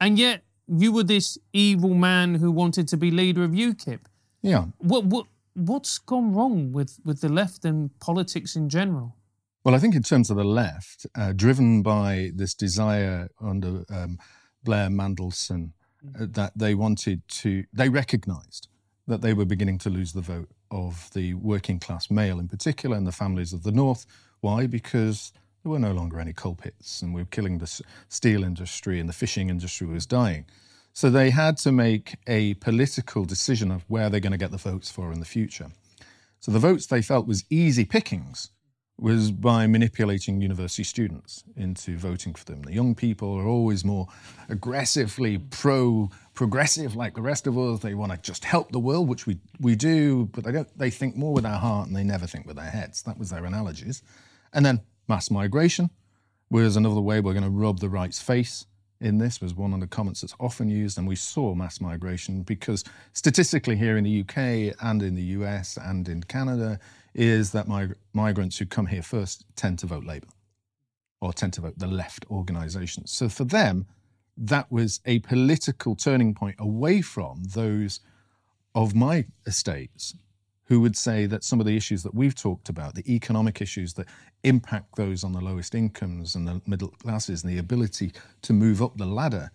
[0.00, 4.00] and yet you were this evil man who wanted to be leader of UKIP.
[4.42, 4.66] Yeah.
[4.78, 9.16] What what what's gone wrong with, with the left and politics in general?
[9.64, 14.18] Well, I think in terms of the left, uh, driven by this desire under um,
[14.62, 15.72] Blair Mandelson
[16.18, 18.68] uh, that they wanted to, they recognized
[19.06, 22.96] that they were beginning to lose the vote of the working class male in particular
[22.96, 24.06] and the families of the North.
[24.40, 24.66] Why?
[24.66, 28.98] Because there were no longer any coal pits and we were killing the steel industry
[28.98, 30.46] and the fishing industry was dying.
[30.92, 34.56] So they had to make a political decision of where they're going to get the
[34.56, 35.68] votes for in the future.
[36.40, 38.50] So the votes they felt was easy pickings
[39.00, 42.62] was by manipulating university students into voting for them.
[42.62, 44.08] The young people are always more
[44.48, 47.80] aggressively pro progressive like the rest of us.
[47.80, 50.90] They want to just help the world, which we, we do, but they don't they
[50.90, 53.02] think more with their heart and they never think with their heads.
[53.02, 54.02] That was their analogies.
[54.52, 55.90] And then mass migration
[56.50, 58.66] was another way we're going to rub the right's face
[59.00, 62.42] in this was one of the comments that's often used, and we saw mass migration
[62.42, 62.84] because
[63.14, 66.78] statistically here in the UK and in the US and in Canada
[67.14, 70.28] is that mig- migrants who come here first tend to vote Labour
[71.20, 73.10] or tend to vote the left organisations.
[73.12, 73.86] So for them,
[74.36, 78.00] that was a political turning point away from those
[78.74, 80.14] of my estates
[80.64, 83.92] who would say that some of the issues that we've talked about, the economic issues
[83.94, 84.06] that
[84.44, 88.80] impact those on the lowest incomes and the middle classes and the ability to move
[88.80, 89.50] up the ladder,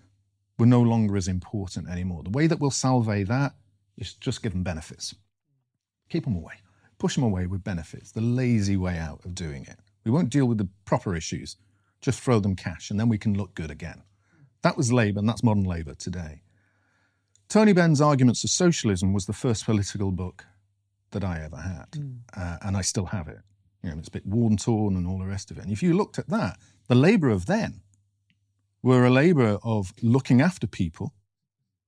[0.59, 2.21] were no longer as important anymore.
[2.23, 3.53] The way that we'll salve that
[3.97, 5.15] is just give them benefits.
[6.09, 6.55] Keep them away.
[6.97, 9.79] Push them away with benefits, the lazy way out of doing it.
[10.03, 11.57] We won't deal with the proper issues,
[12.01, 14.03] just throw them cash and then we can look good again.
[14.61, 16.41] That was Labour and that's modern Labour today.
[17.47, 20.45] Tony Benn's Arguments of Socialism was the first political book
[21.11, 22.17] that I ever had, mm.
[22.35, 23.39] uh, and I still have it.
[23.83, 25.63] You know, it's a bit worn, torn, and all the rest of it.
[25.63, 27.81] And if you looked at that, the Labour of then
[28.81, 31.13] were a Labour of looking after people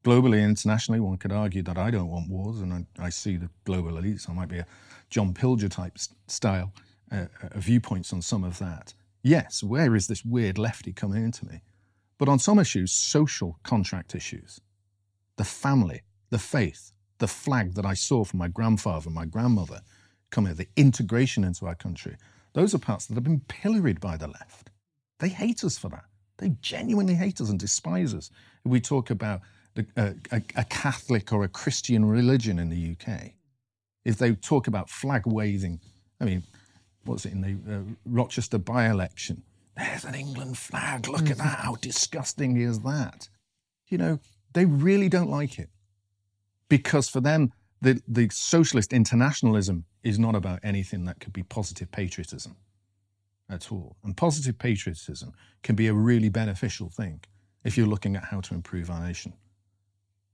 [0.08, 1.02] globally internationally.
[1.02, 4.30] One could argue that I don't want wars, and I, I see the global elites.
[4.30, 4.66] I might be a
[5.10, 5.98] John Pilger type
[6.28, 6.72] style
[7.12, 8.94] uh, uh, viewpoints on some of that.
[9.22, 11.62] Yes, where is this weird lefty coming into me?
[12.18, 14.62] But on some issues, social contract issues,
[15.36, 19.82] the family, the faith, the flag that I saw from my grandfather and my grandmother
[20.30, 22.16] come here, the integration into our country,
[22.54, 24.72] those are parts that have been pilloried by the left.
[25.20, 26.06] They hate us for that.
[26.38, 28.30] They genuinely hate us and despise us.
[28.64, 29.42] We talk about
[29.78, 33.34] the, uh, a, a Catholic or a Christian religion in the UK,
[34.04, 35.80] if they talk about flag waving,
[36.20, 36.44] I mean,
[37.06, 39.44] what's it in the uh, Rochester by election?
[39.76, 41.08] There's an England flag.
[41.08, 41.60] Look at that.
[41.60, 43.30] How disgusting is that?
[43.88, 44.20] You know,
[44.54, 45.70] they really don't like it
[46.68, 51.92] because for them, the, the socialist internationalism is not about anything that could be positive
[51.92, 52.56] patriotism
[53.50, 53.98] at all.
[54.04, 57.22] And positive patriotism can be a really beneficial thing
[57.64, 59.34] if you're looking at how to improve our nation.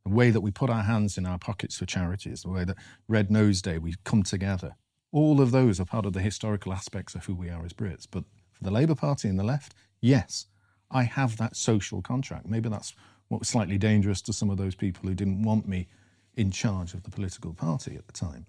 [0.05, 2.77] The way that we put our hands in our pockets for charities, the way that
[3.07, 4.75] Red Nose Day, we come together,
[5.11, 8.07] all of those are part of the historical aspects of who we are as Brits.
[8.09, 10.47] But for the Labour Party and the left, yes,
[10.91, 12.47] I have that social contract.
[12.47, 12.93] Maybe that's
[13.29, 15.87] what was slightly dangerous to some of those people who didn't want me
[16.35, 18.45] in charge of the political party at the time.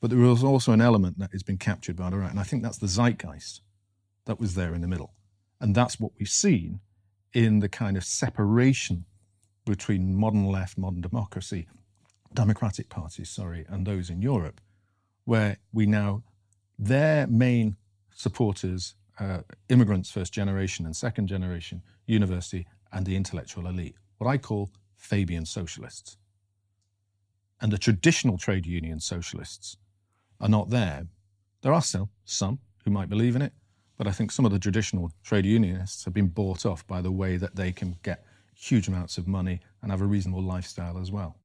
[0.00, 2.44] But there was also an element that has been captured by the right, and I
[2.44, 3.60] think that's the zeitgeist
[4.26, 5.14] that was there in the middle.
[5.60, 6.80] And that's what we've seen
[7.32, 9.04] in the kind of separation
[9.66, 11.66] between modern left, modern democracy,
[12.32, 14.60] democratic parties, sorry, and those in Europe,
[15.24, 16.22] where we now,
[16.78, 17.76] their main
[18.14, 24.38] supporters, uh, immigrants, first generation and second generation, university, and the intellectual elite, what I
[24.38, 26.16] call Fabian socialists.
[27.60, 29.76] And the traditional trade union socialists
[30.40, 31.06] are not there.
[31.62, 33.52] There are still some who might believe in it,
[33.96, 37.10] but I think some of the traditional trade unionists have been bought off by the
[37.10, 38.25] way that they can get
[38.56, 41.36] huge amounts of money and have a reasonable lifestyle as well.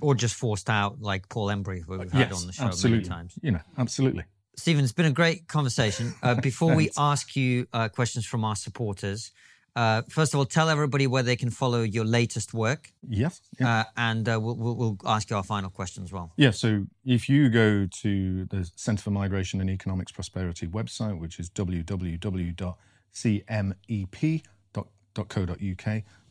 [0.00, 2.98] Or just forced out, like Paul Embery, who we've had yes, on the show absolutely.
[2.98, 3.38] many times.
[3.42, 4.24] You know, absolutely.
[4.56, 6.14] Steven, it's been a great conversation.
[6.22, 9.32] Uh, before we ask you uh, questions from our supporters,
[9.76, 13.40] uh, first of all, tell everybody where they can follow your latest work, Yes.
[13.58, 13.80] Yeah.
[13.80, 16.32] uh, and uh, we'll, we'll, we'll ask you our final question as well.
[16.36, 21.38] Yeah, so if you go to the Centre for Migration and Economics Prosperity website, which
[21.38, 22.02] is www.cmep.co.uk,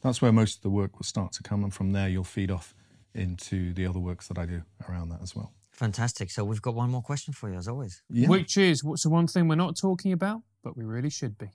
[0.01, 1.63] that's where most of the work will start to come.
[1.63, 2.73] And from there, you'll feed off
[3.13, 5.53] into the other works that I do around that as well.
[5.71, 6.29] Fantastic.
[6.31, 8.01] So we've got one more question for you, as always.
[8.09, 8.27] Yeah.
[8.27, 11.51] Which is what's the one thing we're not talking about, but we really should be.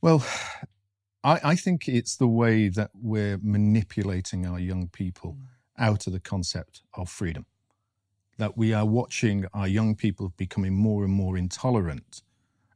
[0.00, 0.24] Well,
[1.24, 5.46] I, I think it's the way that we're manipulating our young people mm.
[5.78, 7.46] out of the concept of freedom.
[8.38, 12.22] That we are watching our young people becoming more and more intolerant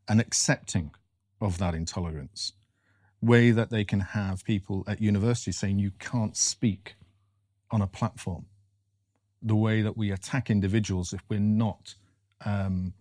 [0.08, 0.92] and accepting
[1.40, 2.52] of that intolerance.
[3.22, 6.96] Way that they can have people at university saying you can't speak
[7.70, 8.46] on a platform.
[9.42, 11.94] The way that we attack individuals if we're not
[12.44, 12.92] um,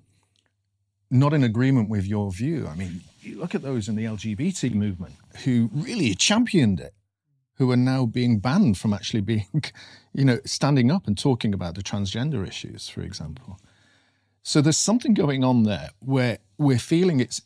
[1.11, 2.67] not in agreement with your view.
[2.67, 6.93] I mean, you look at those in the LGBT movement who really championed it,
[7.55, 9.47] who are now being banned from actually being,
[10.13, 13.59] you know, standing up and talking about the transgender issues, for example.
[14.43, 17.41] So there's something going on there where we're feeling it's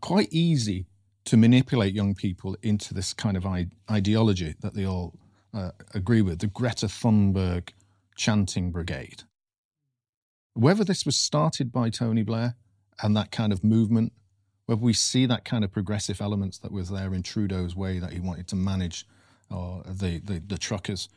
[0.00, 0.86] quite easy
[1.24, 5.14] to manipulate young people into this kind of I- ideology that they all
[5.54, 7.70] uh, agree with, the Greta Thunberg
[8.16, 9.22] chanting brigade.
[10.54, 12.54] Whether this was started by Tony Blair
[13.02, 14.12] and that kind of movement,
[14.66, 18.12] whether we see that kind of progressive elements that was there in Trudeau's way that
[18.12, 19.06] he wanted to manage
[19.50, 21.08] uh, the, the, the truckers,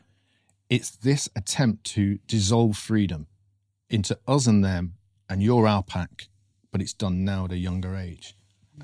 [0.68, 3.26] it's this attempt to dissolve freedom
[3.88, 4.94] into us and them
[5.28, 6.28] and you're our pack,
[6.70, 8.34] but it's done now at a younger age.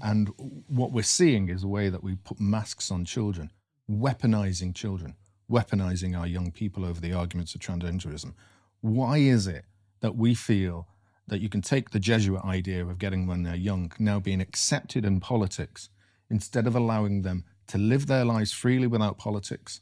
[0.02, 0.30] And
[0.68, 3.50] what we're seeing is a way that we put masks on children,
[3.90, 5.16] weaponizing children,
[5.50, 8.34] weaponizing our young people over the arguments of transgenderism.
[8.80, 9.64] Why is it
[10.00, 10.88] that we feel
[11.26, 15.04] that you can take the Jesuit idea of getting when they're young now being accepted
[15.04, 15.88] in politics
[16.30, 19.80] instead of allowing them to live their lives freely without politics,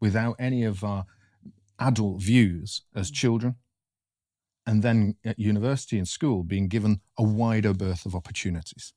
[0.00, 1.06] without any of our
[1.78, 3.56] adult views as children,
[4.66, 8.92] and then at university and school being given a wider berth of opportunities.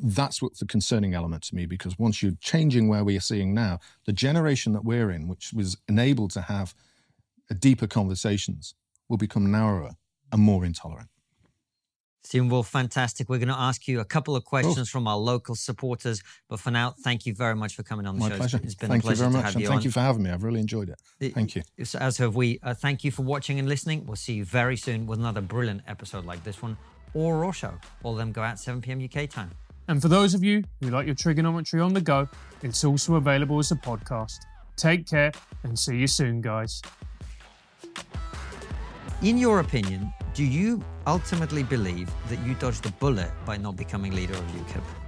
[0.00, 3.54] That's what's the concerning element to me because once you're changing where we are seeing
[3.54, 6.74] now, the generation that we're in, which was enabled to have
[7.58, 8.74] deeper conversations,
[9.08, 9.92] will become narrower
[10.32, 11.08] and more intolerant.
[12.22, 13.28] Steven Woolfe, fantastic.
[13.30, 16.22] We're going to ask you a couple of questions from our local supporters.
[16.48, 18.36] But for now, thank you very much for coming on the My show.
[18.36, 18.60] pleasure.
[18.62, 19.44] It's been thank a pleasure you very to much.
[19.46, 19.84] have And you thank on.
[19.84, 20.30] you for having me.
[20.30, 21.00] I've really enjoyed it.
[21.20, 21.62] It- Thank you.
[21.78, 22.58] As as have we.
[22.62, 24.04] Uh, thank you for watching and listening.
[24.04, 26.76] We'll see you very soon with another brilliant episode like this one
[27.14, 27.72] or Raw Show.
[28.02, 29.02] All of them go out 7 p.m.
[29.02, 29.52] UK time.
[29.88, 32.28] And for those of you who like your Triggernometry on the go,
[32.62, 34.40] it's also available as a podcast.
[34.76, 35.32] Take care
[35.64, 36.82] and see you soon, guys.
[39.22, 44.12] In your opinion, do you ultimately believe that you dodged a bullet by not becoming
[44.14, 45.07] leader of UKIP?